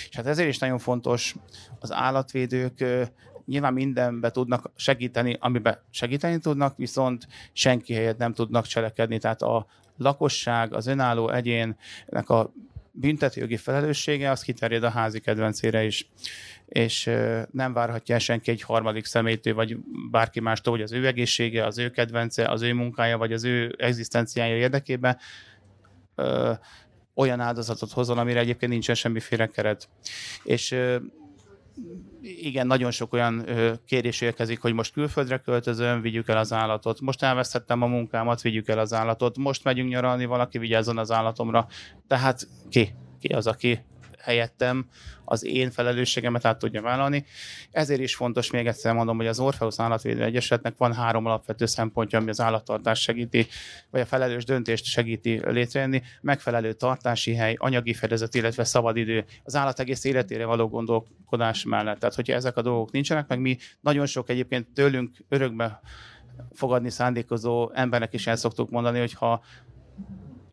És 0.08 0.16
hát 0.16 0.26
ezért 0.26 0.48
is 0.48 0.58
nagyon 0.58 0.78
fontos 0.78 1.34
az 1.78 1.92
állatvédők 1.92 2.84
nyilván 3.48 3.72
mindenbe 3.72 4.30
tudnak 4.30 4.70
segíteni, 4.76 5.36
amiben 5.40 5.78
segíteni 5.90 6.38
tudnak, 6.38 6.76
viszont 6.76 7.26
senki 7.52 7.94
helyett 7.94 8.18
nem 8.18 8.32
tudnak 8.32 8.66
cselekedni. 8.66 9.18
Tehát 9.18 9.42
a 9.42 9.66
lakosság, 9.96 10.74
az 10.74 10.86
önálló 10.86 11.28
egyénnek 11.28 12.28
a 12.28 12.52
büntetőjogi 12.90 13.56
felelőssége, 13.56 14.30
az 14.30 14.42
kiterjed 14.42 14.82
a 14.82 14.90
házi 14.90 15.20
kedvencére 15.20 15.84
is 15.84 16.08
és 16.68 17.10
nem 17.50 17.72
várhatja 17.72 18.14
el 18.14 18.20
senki 18.20 18.50
egy 18.50 18.62
harmadik 18.62 19.04
személytől, 19.04 19.54
vagy 19.54 19.76
bárki 20.10 20.40
mástól, 20.40 20.72
hogy 20.72 20.82
az 20.82 20.92
ő 20.92 21.06
egészsége, 21.06 21.66
az 21.66 21.78
ő 21.78 21.90
kedvence, 21.90 22.48
az 22.48 22.62
ő 22.62 22.72
munkája, 22.72 23.18
vagy 23.18 23.32
az 23.32 23.44
ő 23.44 23.74
egzisztenciája 23.78 24.56
érdekében 24.56 25.18
ö, 26.14 26.52
olyan 27.14 27.40
áldozatot 27.40 27.92
hozzon, 27.92 28.18
amire 28.18 28.40
egyébként 28.40 28.72
nincsen 28.72 28.94
semmiféle 28.94 29.46
keret. 29.46 29.88
És 30.42 30.72
ö, 30.72 30.96
igen, 32.22 32.66
nagyon 32.66 32.90
sok 32.90 33.12
olyan 33.12 33.44
kérés 33.86 34.20
érkezik, 34.20 34.60
hogy 34.60 34.72
most 34.72 34.92
külföldre 34.92 35.38
költözöm, 35.38 36.00
vigyük 36.00 36.28
el 36.28 36.38
az 36.38 36.52
állatot. 36.52 37.00
Most 37.00 37.22
elvesztettem 37.22 37.82
a 37.82 37.86
munkámat, 37.86 38.42
vigyük 38.42 38.68
el 38.68 38.78
az 38.78 38.92
állatot. 38.92 39.36
Most 39.36 39.64
megyünk 39.64 39.88
nyaralni, 39.88 40.24
valaki 40.24 40.58
vigyázzon 40.58 40.98
az 40.98 41.10
állatomra. 41.10 41.66
Tehát 42.06 42.48
ki? 42.68 42.94
Ki 43.20 43.28
az, 43.28 43.46
aki 43.46 43.84
helyettem 44.28 44.86
az 45.24 45.44
én 45.44 45.70
felelősségemet 45.70 46.44
át 46.44 46.58
tudja 46.58 46.82
vállalni. 46.82 47.24
Ezért 47.70 48.00
is 48.00 48.14
fontos, 48.14 48.50
még 48.50 48.66
egyszer 48.66 48.94
mondom, 48.94 49.16
hogy 49.16 49.26
az 49.26 49.40
Orpheus 49.40 49.80
Állatvédő 49.80 50.22
Egyesületnek 50.22 50.76
van 50.76 50.94
három 50.94 51.26
alapvető 51.26 51.66
szempontja, 51.66 52.18
ami 52.18 52.30
az 52.30 52.40
állattartást 52.40 53.02
segíti, 53.02 53.46
vagy 53.90 54.00
a 54.00 54.06
felelős 54.06 54.44
döntést 54.44 54.84
segíti 54.84 55.40
létrejönni. 55.44 56.02
Megfelelő 56.20 56.72
tartási 56.72 57.34
hely, 57.34 57.54
anyagi 57.58 57.94
fedezet, 57.94 58.34
illetve 58.34 58.64
szabadidő, 58.64 59.24
az 59.44 59.56
állat 59.56 59.80
egész 59.80 60.04
életére 60.04 60.44
való 60.44 60.68
gondolkodás 60.68 61.64
mellett. 61.64 61.98
Tehát, 61.98 62.14
hogyha 62.14 62.34
ezek 62.34 62.56
a 62.56 62.62
dolgok 62.62 62.90
nincsenek, 62.90 63.28
meg 63.28 63.40
mi 63.40 63.56
nagyon 63.80 64.06
sok 64.06 64.28
egyébként 64.30 64.68
tőlünk 64.74 65.16
örökbe 65.28 65.80
fogadni 66.52 66.90
szándékozó 66.90 67.70
embernek 67.74 68.12
is 68.14 68.26
el 68.26 68.36
szoktuk 68.36 68.70
mondani, 68.70 68.98
hogy 68.98 69.12
ha 69.12 69.42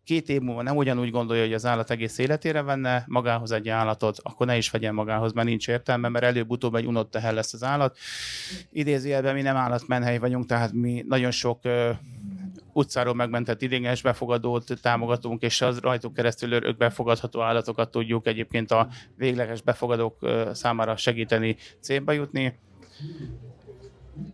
két 0.06 0.30
év 0.30 0.42
múlva 0.42 0.62
nem 0.62 0.76
ugyanúgy 0.76 1.12
gondolja, 1.12 1.44
hogy 1.44 1.54
az 1.54 1.66
állat 1.66 1.92
egész 1.92 2.18
életére 2.18 2.62
venne 2.62 3.04
magához 3.08 3.52
egy 3.52 3.70
állatot, 3.70 4.18
akkor 4.24 4.46
ne 4.46 4.58
is 4.58 4.70
vegyen 4.70 4.94
magához, 4.94 5.34
mert 5.34 5.48
nincs 5.48 5.68
értelme, 5.68 6.10
mert 6.10 6.26
előbb-utóbb 6.26 6.76
egy 6.76 6.86
unott 6.86 7.12
tehel 7.12 7.34
lesz 7.34 7.54
az 7.54 7.64
állat. 7.64 7.98
Idézőjelben 8.72 9.34
mi 9.34 9.42
nem 9.42 9.56
állatmenhely 9.56 10.18
vagyunk, 10.18 10.46
tehát 10.46 10.74
mi 10.74 11.06
nagyon 11.08 11.32
sok 11.32 11.60
utcáról 12.74 13.14
megmentett 13.14 13.62
idénes 13.62 14.02
befogadót 14.02 14.82
támogatunk, 14.82 15.42
és 15.42 15.62
az 15.62 15.80
rajtuk 15.80 16.14
keresztül 16.14 16.54
ők 16.54 16.78
befogadható 16.78 17.42
állatokat 17.42 17.92
tudjuk 17.92 18.28
egyébként 18.28 18.72
a 18.72 18.88
végleges 19.18 19.62
befogadók 19.62 20.18
számára 20.52 20.98
segíteni 20.98 21.56
célba 21.80 22.12
jutni. 22.12 22.60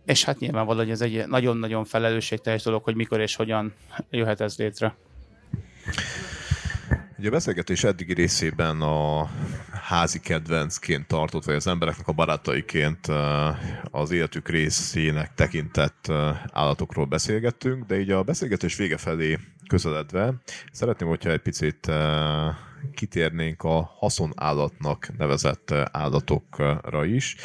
És 0.04 0.24
hát 0.24 0.38
nyilvánvaló, 0.38 0.78
hogy 0.78 0.90
ez 0.90 1.00
egy 1.00 1.26
nagyon-nagyon 1.26 1.84
felelősségteljes 1.84 2.62
dolog, 2.62 2.82
hogy 2.82 2.94
mikor 2.94 3.20
és 3.20 3.36
hogyan 3.36 3.74
jöhet 4.10 4.40
ez 4.40 4.58
létre. 4.58 4.96
Ugye 7.18 7.30
a 7.30 7.32
beszélgetés 7.32 7.84
eddigi 7.84 8.12
részében 8.12 8.80
a 8.80 9.30
házi 9.72 10.20
kedvencként 10.20 11.06
tartott, 11.06 11.44
vagy 11.44 11.54
az 11.54 11.66
embereknek 11.66 12.08
a 12.08 12.12
barátaiként 12.12 13.06
az 13.90 14.10
életük 14.10 14.48
részének 14.48 15.34
tekintett 15.34 16.12
állatokról 16.52 17.04
beszélgettünk, 17.04 17.84
de 17.84 18.00
így 18.00 18.10
a 18.10 18.22
beszélgetés 18.22 18.76
vége 18.76 18.96
felé 18.96 19.38
közeledve 19.68 20.34
szeretném, 20.72 21.08
hogyha 21.08 21.30
egy 21.30 21.40
picit 21.40 21.90
kitérnénk 22.94 23.62
a 23.62 23.90
haszonállatnak 23.98 25.16
nevezett 25.18 25.70
állatokra 25.70 27.04
is. 27.04 27.36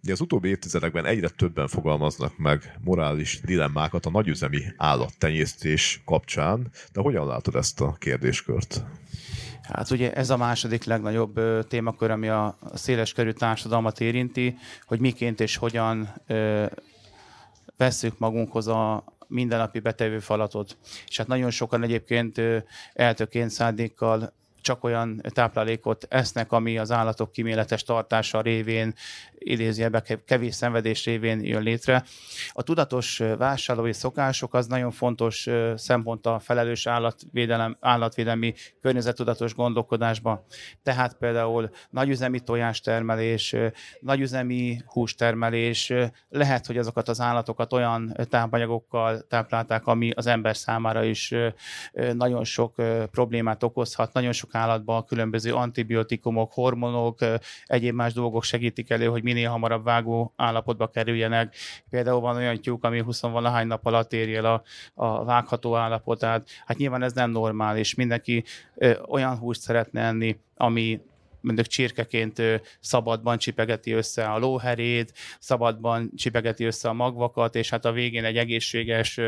De 0.00 0.12
az 0.12 0.20
utóbbi 0.20 0.48
évtizedekben 0.48 1.04
egyre 1.04 1.28
többen 1.28 1.68
fogalmaznak 1.68 2.38
meg 2.38 2.78
morális 2.84 3.40
dilemmákat 3.40 4.06
a 4.06 4.10
nagyüzemi 4.10 4.62
állattenyésztés 4.76 6.02
kapcsán, 6.04 6.70
de 6.92 7.00
hogyan 7.00 7.26
látod 7.26 7.54
ezt 7.54 7.80
a 7.80 7.92
kérdéskört? 7.98 8.84
Hát 9.62 9.90
ugye 9.90 10.12
ez 10.12 10.30
a 10.30 10.36
második 10.36 10.84
legnagyobb 10.84 11.40
témakör, 11.68 12.10
ami 12.10 12.28
a 12.28 12.58
széles 12.74 13.12
körű 13.12 13.30
társadalmat 13.30 14.00
érinti, 14.00 14.56
hogy 14.84 15.00
miként 15.00 15.40
és 15.40 15.56
hogyan 15.56 16.08
ö, 16.26 16.66
vesszük 17.76 18.18
magunkhoz 18.18 18.66
a 18.66 19.04
mindennapi 19.28 19.80
betevő 19.80 20.18
falatot. 20.18 20.76
És 21.06 21.16
hát 21.16 21.26
nagyon 21.26 21.50
sokan 21.50 21.82
egyébként 21.82 22.40
eltöként 22.92 23.50
szándékkal 23.50 24.32
csak 24.66 24.84
olyan 24.84 25.20
táplálékot 25.28 26.06
esznek, 26.08 26.52
ami 26.52 26.78
az 26.78 26.90
állatok 26.90 27.32
kiméletes 27.32 27.82
tartása 27.82 28.40
révén, 28.40 28.94
idézőjelben 29.38 30.02
kevés 30.24 30.54
szenvedés 30.54 31.04
révén 31.04 31.44
jön 31.44 31.62
létre. 31.62 32.04
A 32.52 32.62
tudatos 32.62 33.22
vásárlói 33.38 33.92
szokások 33.92 34.54
az 34.54 34.66
nagyon 34.66 34.90
fontos 34.90 35.48
szempont 35.74 36.26
a 36.26 36.38
felelős 36.38 36.86
állatvédelem, 36.86 37.76
állatvédelmi 37.80 38.54
környezetudatos 38.80 39.54
gondolkodásban. 39.54 40.44
Tehát 40.82 41.16
például 41.16 41.70
nagyüzemi 41.90 42.40
tojástermelés, 42.40 43.54
nagyüzemi 44.00 44.80
hústermelés, 44.86 45.92
lehet, 46.28 46.66
hogy 46.66 46.78
azokat 46.78 47.08
az 47.08 47.20
állatokat 47.20 47.72
olyan 47.72 48.16
tápanyagokkal 48.28 49.20
táplálták, 49.28 49.86
ami 49.86 50.10
az 50.10 50.26
ember 50.26 50.56
számára 50.56 51.04
is 51.04 51.34
nagyon 52.12 52.44
sok 52.44 52.74
problémát 53.10 53.62
okozhat, 53.62 54.12
nagyon 54.12 54.32
sok 54.32 54.54
állatban 54.56 55.04
különböző 55.04 55.54
antibiotikumok, 55.54 56.52
hormonok, 56.52 57.18
egyéb 57.64 57.94
más 57.94 58.12
dolgok 58.12 58.42
segítik 58.42 58.90
elő, 58.90 59.06
hogy 59.06 59.22
minél 59.22 59.50
hamarabb 59.50 59.84
vágó 59.84 60.32
állapotba 60.36 60.86
kerüljenek. 60.86 61.54
Például 61.90 62.20
van 62.20 62.36
olyan 62.36 62.60
tyúk, 62.60 62.84
ami 62.84 63.00
20 63.00 63.20
valahány 63.20 63.66
nap 63.66 63.86
alatt 63.86 64.12
érje 64.12 64.36
el 64.36 64.44
a, 64.44 64.62
a 64.94 65.24
vágható 65.24 65.76
állapotát. 65.76 66.48
Hát 66.66 66.76
nyilván 66.76 67.02
ez 67.02 67.12
nem 67.12 67.30
normális. 67.30 67.94
Mindenki 67.94 68.44
ö, 68.74 68.92
olyan 69.08 69.38
húst 69.38 69.60
szeretne 69.60 70.00
enni, 70.00 70.38
ami 70.56 71.00
mondjuk 71.46 71.66
csirkeként 71.66 72.42
szabadban 72.80 73.38
csipegeti 73.38 73.92
össze 73.92 74.24
a 74.24 74.38
lóherét, 74.38 75.12
szabadban 75.38 76.10
csipegeti 76.16 76.64
össze 76.64 76.88
a 76.88 76.92
magvakat, 76.92 77.54
és 77.54 77.70
hát 77.70 77.84
a 77.84 77.92
végén 77.92 78.24
egy 78.24 78.36
egészséges, 78.36 79.20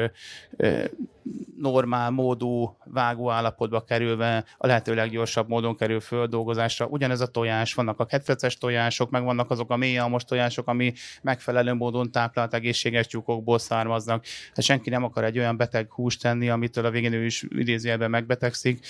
normál 1.61 2.11
módú 2.11 2.77
vágó 2.85 3.31
állapotba 3.31 3.81
kerülve 3.81 4.45
a 4.59 4.67
lehető 4.67 4.95
leggyorsabb 4.95 5.49
módon 5.49 5.77
kerül 5.77 6.01
földolgozásra. 6.01 6.87
Ugyanez 6.87 7.21
a 7.21 7.27
tojás, 7.27 7.75
vannak 7.75 8.01
a 8.01 8.07
ketreces 8.07 8.59
tojások, 8.59 9.11
meg 9.11 9.25
vannak 9.25 9.51
azok 9.51 9.71
a 9.71 9.77
mély 9.77 9.99
almos 9.99 10.25
tojások, 10.25 10.69
ami 10.69 10.93
megfelelő 11.23 11.73
módon 11.73 12.11
táplált 12.11 12.55
egészséges 12.55 13.07
tyúkokból 13.07 13.59
származnak. 13.59 14.25
Hát 14.55 14.65
senki 14.65 14.91
nem 14.91 15.05
akar 15.05 15.25
egy 15.25 15.39
olyan 15.39 15.57
beteg 15.57 15.93
húst 15.93 16.23
tenni, 16.23 16.49
amitől 16.49 16.85
a 16.85 16.91
végén 16.91 17.13
ő 17.13 17.25
is 17.25 17.45
idézőjelben 17.49 18.11
megbetegszik. 18.11 18.87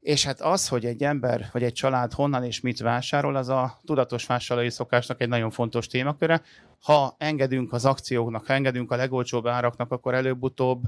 És 0.00 0.24
hát 0.24 0.40
az, 0.40 0.68
hogy 0.68 0.84
egy 0.84 1.02
ember 1.02 1.48
vagy 1.52 1.62
egy 1.62 1.72
család 1.72 2.12
honnan 2.12 2.44
és 2.44 2.60
mit 2.60 2.80
vásárol, 2.80 3.36
az 3.36 3.48
a 3.48 3.78
tudatos 3.84 4.26
vásárlói 4.26 4.70
szokásnak 4.70 5.20
egy 5.20 5.28
nagyon 5.28 5.50
fontos 5.50 5.86
témaköre. 5.86 6.42
Ha 6.82 7.14
engedünk 7.18 7.72
az 7.72 7.84
akcióknak, 7.84 8.46
ha 8.46 8.52
engedünk 8.52 8.90
a 8.90 8.96
legolcsóbb 8.96 9.46
áraknak, 9.46 9.92
akkor 9.92 10.14
előbb-utóbb 10.14 10.82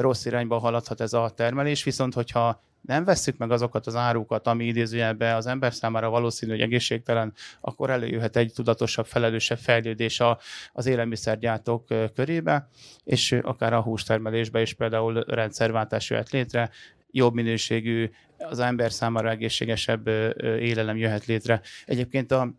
rossz 0.00 0.24
irányba 0.24 0.58
haladhat 0.58 1.00
ez 1.00 1.12
a 1.12 1.30
termelés, 1.36 1.84
viszont 1.84 2.14
hogyha 2.14 2.62
nem 2.80 3.04
vesszük 3.04 3.36
meg 3.36 3.50
azokat 3.50 3.86
az 3.86 3.96
árukat, 3.96 4.46
ami 4.46 4.64
idézőjelben 4.64 5.36
az 5.36 5.46
ember 5.46 5.74
számára 5.74 6.10
valószínű, 6.10 6.52
hogy 6.52 6.60
egészségtelen, 6.60 7.32
akkor 7.60 7.90
előjöhet 7.90 8.36
egy 8.36 8.52
tudatosabb, 8.54 9.06
felelősebb 9.06 9.58
fejlődés 9.58 10.20
a, 10.20 10.38
az 10.72 10.86
élelmiszergyártók 10.86 11.86
körébe, 12.14 12.68
és 13.04 13.32
akár 13.42 13.72
a 13.72 13.82
hústermelésbe 13.82 14.60
is 14.60 14.74
például 14.74 15.24
rendszerváltás 15.26 16.10
jöhet 16.10 16.30
létre, 16.30 16.70
jobb 17.10 17.34
minőségű, 17.34 18.10
az 18.38 18.58
ember 18.58 18.92
számára 18.92 19.30
egészségesebb 19.30 20.06
élelem 20.42 20.96
jöhet 20.96 21.24
létre. 21.24 21.60
Egyébként 21.84 22.32
a 22.32 22.54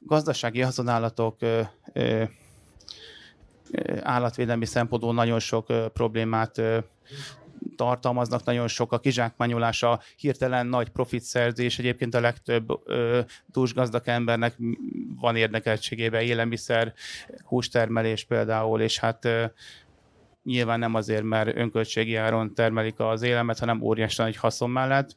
gazdasági 0.00 0.60
haszonállatok 0.60 1.38
állatvédelmi 4.02 4.64
szempontból 4.64 5.14
nagyon 5.14 5.38
sok 5.38 5.92
problémát 5.92 6.60
tartalmaznak, 7.76 8.44
nagyon 8.44 8.68
sok 8.68 8.92
a 8.92 8.98
kizsákmányolás, 8.98 9.82
a 9.82 10.00
hirtelen 10.16 10.66
nagy 10.66 10.88
profit 10.88 11.22
szerzés. 11.22 11.78
Egyébként 11.78 12.14
a 12.14 12.20
legtöbb 12.20 12.80
ö, 12.84 13.20
dúsgazdag 13.46 14.02
embernek 14.04 14.56
van 15.20 15.36
érdekeltségében 15.36 16.22
élelmiszer, 16.22 16.94
hústermelés 17.44 18.24
például, 18.24 18.80
és 18.80 18.98
hát 18.98 19.24
ö, 19.24 19.44
nyilván 20.42 20.78
nem 20.78 20.94
azért, 20.94 21.22
mert 21.22 21.56
önköltségi 21.56 22.16
áron 22.16 22.54
termelik 22.54 22.98
az 23.00 23.22
élelmet, 23.22 23.58
hanem 23.58 23.82
óriási 23.82 24.22
nagy 24.22 24.36
haszon 24.36 24.70
mellett. 24.70 25.16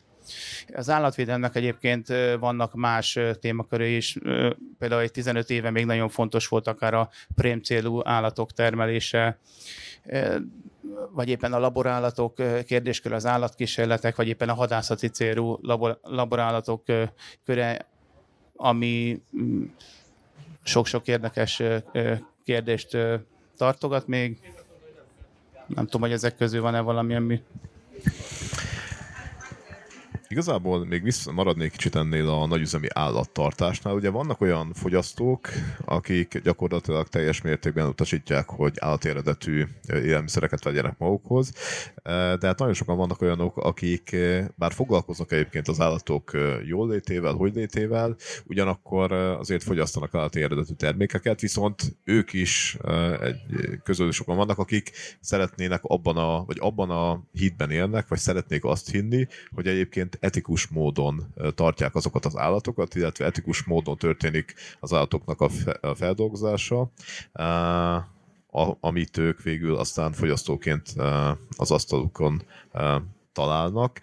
Az 0.74 0.90
állatvédelemnek 0.90 1.56
egyébként 1.56 2.08
vannak 2.40 2.74
más 2.74 3.20
témaköré 3.40 3.96
is, 3.96 4.18
például 4.80 5.02
egy 5.02 5.12
15 5.12 5.50
éve 5.50 5.70
még 5.70 5.86
nagyon 5.86 6.10
fontos 6.10 6.48
volt 6.48 6.68
akár 6.68 6.94
a 6.94 7.10
prém 7.36 7.62
célú 7.62 8.02
állatok 8.04 8.52
termelése, 8.52 9.40
vagy 11.12 11.30
éppen 11.30 11.54
a 11.54 11.60
laborállatok 11.60 12.36
kérdéskör 12.66 13.14
az 13.14 13.26
állatkísérletek, 13.26 14.16
vagy 14.16 14.28
éppen 14.28 14.50
a 14.50 14.54
hadászati 14.54 15.08
célú 15.08 15.58
labor, 15.62 16.00
laborállatok 16.02 16.84
köre, 17.46 17.88
ami 18.56 19.22
mm, 19.38 19.64
sok-sok 20.64 21.08
érdekes 21.08 21.62
kérdést 22.44 22.98
tartogat 23.58 24.08
még. 24.08 24.40
Nem 25.68 25.86
tudom, 25.86 26.02
hogy 26.02 26.12
ezek 26.12 26.36
közül 26.36 26.62
van-e 26.62 26.80
valami, 26.80 27.16
ami 27.16 27.42
Igazából 30.32 30.86
még 30.86 31.04
vissza 31.04 31.32
maradnék 31.32 31.72
kicsit 31.72 31.96
ennél 31.96 32.30
a 32.30 32.48
nagyüzemi 32.48 32.88
állattartásnál. 32.94 33.94
Ugye 33.94 34.10
vannak 34.10 34.42
olyan 34.42 34.74
fogyasztók, 34.74 35.50
akik 35.86 36.42
gyakorlatilag 36.44 37.08
teljes 37.08 37.42
mértékben 37.42 37.88
utasítják, 37.88 38.50
hogy 38.50 38.74
állatéredetű 38.80 39.66
élelmiszereket 39.88 40.64
vegyenek 40.64 40.98
magukhoz, 40.98 41.52
de 42.04 42.48
hát 42.48 42.60
nagyon 42.60 42.74
sokan 42.74 42.98
vannak 42.98 43.22
olyanok, 43.22 43.58
akik 43.58 44.16
bár 44.56 44.72
foglalkoznak 44.72 45.32
egyébként 45.32 45.68
az 45.68 45.80
állatok 45.80 46.32
jól 46.66 46.90
létével, 46.90 47.34
hogy 47.34 47.56
létével, 47.56 48.16
ugyanakkor 48.46 49.12
azért 49.12 49.64
fogyasztanak 49.64 50.16
állati 50.16 50.42
eredetű 50.42 50.74
termékeket, 50.74 51.40
viszont 51.40 51.98
ők 52.04 52.34
is 52.34 52.78
egy 53.22 53.40
közül 53.84 54.12
sokan 54.12 54.36
vannak, 54.36 54.58
akik 54.58 54.92
szeretnének 55.20 55.84
abban 55.84 56.18
a, 56.18 56.44
vagy 56.46 56.58
abban 56.60 56.90
a 56.90 57.24
hitben 57.32 57.72
élnek, 57.72 58.08
vagy 58.08 58.20
szeretnék 58.20 58.64
azt 58.64 58.92
hinni, 58.92 59.28
hogy 59.52 59.68
egyébként 59.68 60.18
etikus 60.20 60.68
módon 60.68 61.34
tartják 61.56 61.96
azokat 61.96 62.26
az 62.26 62.38
állatokat, 62.38 62.96
illetve 62.96 63.26
etikus 63.26 63.64
módon 63.64 63.98
történik 63.98 64.54
az 64.80 64.94
állatoknak 64.94 65.42
a, 65.42 65.50
feldolgozása, 65.96 66.92
amit 68.80 69.18
ők 69.18 69.42
végül 69.42 69.76
aztán 69.76 70.12
fogyasztóként 70.12 70.96
az 71.58 71.72
asztalukon 71.72 72.42
találnak. 73.34 74.00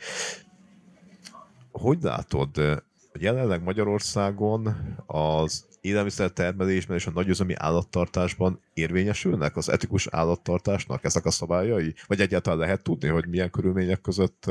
Hogy 1.72 1.98
látod, 2.02 2.82
jelenleg 3.18 3.62
Magyarországon 3.62 4.76
az 5.06 5.66
élelmiszertermelésben 5.86 6.96
és 6.96 7.06
a 7.06 7.10
nagyüzemi 7.14 7.54
állattartásban 7.56 8.60
érvényesülnek 8.74 9.56
az 9.56 9.68
etikus 9.68 10.06
állattartásnak 10.10 11.04
ezek 11.04 11.24
a 11.24 11.30
szabályai? 11.30 11.94
Vagy 12.06 12.20
egyáltalán 12.20 12.58
lehet 12.58 12.82
tudni, 12.82 13.08
hogy 13.08 13.26
milyen 13.28 13.50
körülmények 13.50 14.00
között 14.00 14.50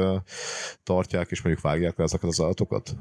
tartják 0.84 1.32
és 1.32 1.42
mondjuk 1.42 1.66
vágják 1.66 1.98
le 1.98 2.04
ezeket 2.04 2.30
az 2.30 2.42
állatokat? 2.42 2.96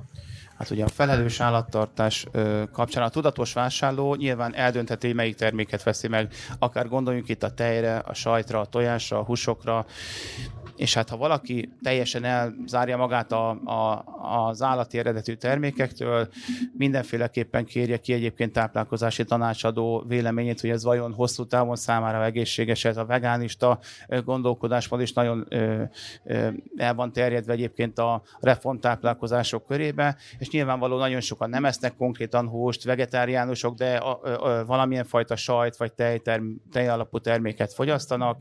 Hát 0.58 0.70
ugye 0.70 0.84
a 0.84 0.88
felelős 0.88 1.40
állattartás 1.40 2.26
kapcsán 2.72 3.02
a 3.02 3.08
tudatos 3.08 3.52
vásárló 3.52 4.14
nyilván 4.14 4.54
eldöntheti, 4.54 5.12
melyik 5.12 5.36
terméket 5.36 5.82
veszi 5.82 6.08
meg. 6.08 6.32
Akár 6.58 6.88
gondoljunk 6.88 7.28
itt 7.28 7.42
a 7.42 7.54
tejre, 7.54 7.96
a 7.96 8.14
sajtra, 8.14 8.60
a 8.60 8.66
tojásra, 8.66 9.18
a 9.18 9.24
húsokra, 9.24 9.86
és 10.76 10.94
hát 10.94 11.08
ha 11.08 11.16
valaki 11.16 11.72
teljesen 11.82 12.24
elzárja 12.24 12.96
magát 12.96 13.32
a, 13.32 13.50
a, 13.50 14.04
az 14.48 14.62
állati 14.62 14.98
eredetű 14.98 15.34
termékektől, 15.34 16.28
mindenféleképpen 16.72 17.64
kérje 17.64 17.96
ki 17.96 18.12
egyébként 18.12 18.52
táplálkozási 18.52 19.24
tanácsadó 19.24 20.04
véleményét, 20.08 20.60
hogy 20.60 20.70
ez 20.70 20.84
vajon 20.84 21.12
hosszú 21.12 21.46
távon 21.46 21.76
számára 21.76 22.24
egészséges, 22.24 22.84
ez 22.84 22.96
a 22.96 23.04
vegánista 23.04 23.78
gondolkodásmód 24.24 25.00
is 25.00 25.12
nagyon 25.12 25.46
ö, 25.48 25.82
ö, 26.24 26.48
el 26.76 26.94
van 26.94 27.12
terjedve 27.12 27.52
egyébként 27.52 27.98
a 27.98 28.22
reformtáplálkozások 28.40 29.66
körébe, 29.66 30.16
és 30.38 30.50
nyilvánvaló 30.50 30.98
nagyon 30.98 31.20
sokan 31.20 31.50
nem 31.50 31.64
esznek 31.64 31.96
konkrétan 31.96 32.48
húst, 32.48 32.84
vegetáriánusok, 32.84 33.74
de 33.74 33.96
a, 33.96 34.20
a, 34.22 34.28
a, 34.28 34.64
valamilyen 34.64 35.04
fajta 35.04 35.36
sajt 35.36 35.76
vagy 35.76 35.92
tej, 35.92 36.18
term, 36.18 36.46
tej 36.72 36.88
alapú 36.88 37.18
terméket 37.18 37.72
fogyasztanak. 37.72 38.38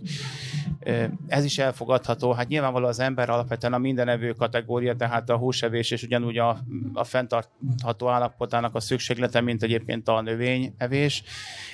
Ez 1.28 1.43
is 1.43 1.58
elfogadható. 1.58 2.32
Hát 2.32 2.47
nyilvánvaló 2.47 2.88
az 2.88 2.99
ember 2.99 3.30
alapvetően 3.30 3.73
a 3.73 3.78
mindenevő 3.78 4.32
kategória, 4.32 4.95
tehát 4.95 5.30
a 5.30 5.38
húsevés 5.38 5.91
és 5.91 6.04
ugyanúgy 6.04 6.38
a, 6.38 6.58
a 6.93 7.04
fenntartható 7.04 8.08
állapotának 8.08 8.76
a 8.76 8.80
szükséglete, 8.80 9.41
mint 9.41 9.63
egyébként 9.63 10.08
a 10.08 10.21
növényevés. 10.21 11.23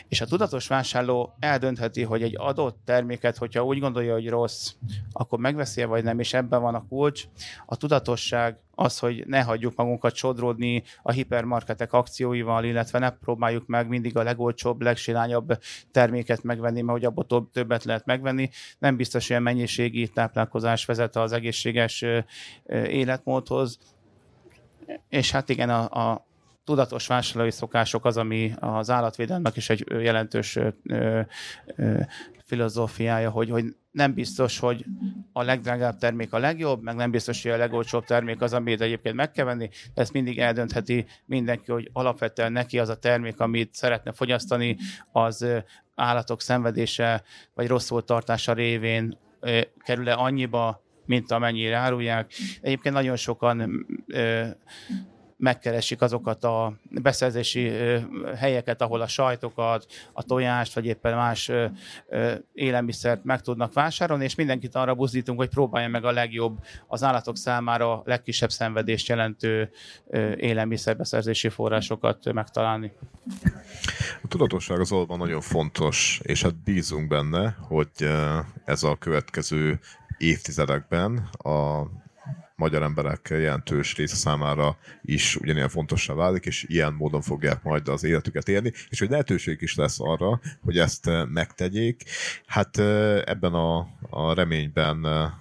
És 0.08 0.22
a 0.22 0.26
tudatos 0.26 0.68
vásárló 0.68 1.36
eldöntheti, 1.40 2.04
hogy 2.04 2.24
egy 2.24 2.36
adott 2.38 2.78
terméket, 2.86 3.38
hogyha 3.38 3.66
úgy 3.66 3.80
gondolja, 3.80 4.14
hogy 4.14 4.30
rossz, 4.30 4.74
akkor 5.12 5.40
megveszi 5.40 5.84
vagy 5.84 6.04
nem, 6.04 6.20
és 6.20 6.34
ebben 6.34 6.62
van 6.62 6.76
a 6.76 6.86
kulcs. 6.88 7.24
A 7.66 7.76
tudatosság 7.76 8.58
az, 8.80 9.00
hogy 9.00 9.24
ne 9.28 9.42
hagyjuk 9.42 9.76
magunkat 9.76 10.16
sodródni 10.16 10.84
a 11.02 11.12
hipermarketek 11.12 11.94
akcióival, 11.94 12.64
illetve 12.64 13.00
ne 13.00 13.10
próbáljuk 13.10 13.68
meg 13.68 13.88
mindig 13.88 14.18
a 14.18 14.24
legolcsóbb, 14.24 14.82
legsilányabb 14.82 15.60
terméket 15.92 16.44
megvenni, 16.44 16.82
mert 16.82 16.98
hogy 16.98 17.06
abból 17.06 17.50
többet 17.52 17.84
lehet 17.84 18.06
megvenni. 18.06 18.50
Nem 18.80 18.96
biztos, 18.96 19.28
hogy 19.28 19.36
a 19.36 19.40
mennyiségi 19.40 20.08
táplálkozás 20.08 20.86
vezet 20.86 21.16
az 21.16 21.32
egészséges 21.32 22.06
életmódhoz. 22.88 23.78
És 25.10 25.32
hát 25.32 25.50
igen, 25.50 25.70
a, 25.70 26.10
a 26.10 26.28
tudatos 26.64 27.08
vásárlói 27.08 27.52
szokások 27.52 28.06
az, 28.06 28.18
ami 28.18 28.54
az 28.60 28.90
állatvédelmek 28.90 29.56
is 29.56 29.70
egy 29.70 29.86
jelentős 29.88 30.56
ö, 30.56 30.70
ö, 30.84 32.00
filozófiája, 32.46 33.30
hogy, 33.30 33.50
hogy 33.50 33.76
nem 33.92 34.14
biztos, 34.14 34.60
hogy 34.60 34.86
a 35.34 35.42
legdrágább 35.44 35.98
termék 35.98 36.34
a 36.34 36.38
legjobb, 36.38 36.82
meg 36.82 36.96
nem 36.96 37.12
biztos, 37.12 37.44
hogy 37.44 37.52
a 37.52 37.58
legolcsóbb 37.58 38.06
termék 38.06 38.42
az, 38.42 38.54
amit 38.54 38.82
egyébként 38.82 39.16
meg 39.16 39.32
kell 39.32 39.46
venni, 39.46 39.70
ezt 39.94 40.14
mindig 40.14 40.40
eldöntheti 40.40 41.06
mindenki, 41.26 41.72
hogy 41.72 41.90
alapvetően 41.94 42.52
neki 42.52 42.80
az 42.80 42.90
a 42.90 43.00
termék, 43.00 43.40
amit 43.40 43.74
szeretne 43.74 44.12
fogyasztani, 44.12 44.78
az 45.12 45.46
állatok 45.96 46.42
szenvedése 46.42 47.24
vagy 47.54 47.68
rosszul 47.68 48.04
tartása 48.04 48.54
révén 48.54 49.18
kerül-e 49.78 50.14
annyiba, 50.14 50.84
mint 51.06 51.32
amennyire 51.32 51.76
árulják. 51.76 52.34
Egyébként 52.62 52.96
nagyon 52.96 53.16
sokan 53.16 53.86
megkeresik 55.40 56.02
azokat 56.02 56.44
a 56.44 56.74
beszerzési 56.90 57.72
helyeket, 58.36 58.82
ahol 58.82 59.02
a 59.02 59.08
sajtokat, 59.08 59.86
a 60.14 60.24
tojást, 60.24 60.74
vagy 60.74 60.86
éppen 60.86 61.16
más 61.16 61.52
élelmiszert 62.54 63.24
meg 63.24 63.42
tudnak 63.42 63.74
vásárolni, 63.74 64.24
és 64.24 64.36
mindenkit 64.36 64.76
arra 64.76 64.96
buzdítunk, 64.96 65.40
hogy 65.40 65.50
próbálja 65.50 65.88
meg 65.88 66.06
a 66.06 66.12
legjobb, 66.12 66.58
az 66.88 67.04
állatok 67.04 67.38
számára 67.38 68.02
legkisebb 68.06 68.52
szenvedést 68.52 69.08
jelentő 69.08 69.72
élelmiszerbeszerzési 70.38 71.50
forrásokat 71.50 72.34
megtalálni. 72.34 72.92
A 74.24 74.28
tudatosság 74.28 74.80
az 74.80 74.90
valóban 74.90 75.18
nagyon 75.18 75.42
fontos, 75.42 76.20
és 76.24 76.42
hát 76.42 76.64
bízunk 76.64 77.08
benne, 77.08 77.58
hogy 77.68 77.90
ez 78.66 78.84
a 78.84 78.96
következő 78.96 79.80
évtizedekben 80.18 81.30
a 81.32 81.84
magyar 82.60 82.84
emberek 82.84 83.28
jelentős 83.30 83.96
része 83.96 84.16
számára 84.16 84.78
is 85.02 85.36
ugyanilyen 85.36 85.70
fontossá 85.70 86.14
válik, 86.14 86.46
és 86.46 86.66
ilyen 86.68 86.94
módon 86.94 87.22
fogják 87.22 87.64
majd 87.64 87.88
az 87.88 88.04
életüket 88.04 88.48
élni, 88.48 88.74
és 88.90 89.00
hogy 89.00 89.10
lehetőség 89.10 89.62
is 89.62 89.76
lesz 89.76 90.00
arra, 90.00 90.40
hogy 90.64 90.78
ezt 90.78 91.08
eh, 91.08 91.26
megtegyék. 91.26 92.04
Hát 92.46 92.78
eh, 92.78 93.22
ebben 93.26 93.54
a, 93.54 93.88
a 94.10 94.34
reményben 94.34 95.06
eh, 95.06 95.32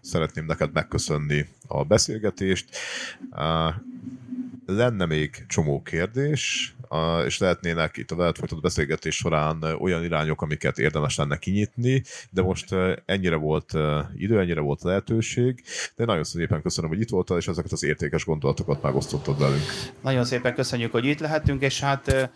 szeretném 0.00 0.44
neked 0.44 0.72
megköszönni 0.72 1.46
a 1.66 1.84
beszélgetést. 1.84 2.76
Lenne 4.66 5.06
még 5.06 5.44
csomó 5.48 5.82
kérdés, 5.82 6.74
és 7.26 7.38
lehetnének 7.38 7.96
itt 7.96 8.10
a 8.10 8.16
veled 8.16 8.36
folytatott 8.36 8.62
beszélgetés 8.62 9.16
során 9.16 9.62
olyan 9.78 10.04
irányok, 10.04 10.42
amiket 10.42 10.78
érdemes 10.78 11.16
lenne 11.16 11.36
kinyitni, 11.36 12.02
de 12.30 12.42
most 12.42 12.74
ennyire 13.04 13.36
volt 13.36 13.72
idő, 14.14 14.40
ennyire 14.40 14.60
volt 14.60 14.82
lehetőség, 14.82 15.62
de 15.96 16.04
nagyon 16.04 16.24
szépen 16.24 16.62
köszönöm, 16.62 16.90
hogy 16.90 17.00
itt 17.00 17.08
voltál, 17.08 17.38
és 17.38 17.48
ezeket 17.48 17.72
az 17.72 17.84
értékes 17.84 18.24
gondolatokat 18.24 18.82
megosztottad 18.82 19.38
velünk. 19.38 19.62
Nagyon 20.02 20.24
szépen 20.24 20.54
köszönjük, 20.54 20.92
hogy 20.92 21.04
itt 21.04 21.20
lehetünk, 21.20 21.62
és 21.62 21.80
hát 21.80 22.30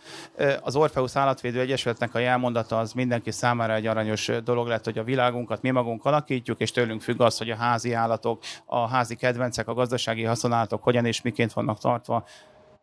az 0.61 0.75
Orpheus 0.75 1.15
Állatvédő 1.15 1.59
Egyesületnek 1.59 2.15
a 2.15 2.19
jelmondata 2.19 2.77
az 2.77 2.93
mindenki 2.93 3.31
számára 3.31 3.73
egy 3.73 3.85
aranyos 3.85 4.31
dolog 4.43 4.67
lett, 4.67 4.85
hogy 4.85 4.97
a 4.97 5.03
világunkat 5.03 5.61
mi 5.61 5.69
magunk 5.69 6.05
alakítjuk, 6.05 6.59
és 6.59 6.71
tőlünk 6.71 7.01
függ 7.01 7.21
az, 7.21 7.37
hogy 7.37 7.49
a 7.49 7.55
házi 7.55 7.93
állatok, 7.93 8.43
a 8.65 8.87
házi 8.87 9.15
kedvencek, 9.15 9.67
a 9.67 9.73
gazdasági 9.73 10.23
haszonállatok 10.23 10.83
hogyan 10.83 11.05
és 11.05 11.21
miként 11.21 11.53
vannak 11.53 11.79
tartva, 11.79 12.18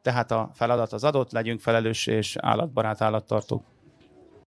tehát 0.03 0.31
a 0.31 0.51
feladat 0.55 0.93
az 0.93 1.05
adott, 1.05 1.33
legyünk 1.33 1.61
felelős 1.61 2.07
és 2.07 2.37
állatbarát 2.41 3.01
állattartók. 3.01 3.65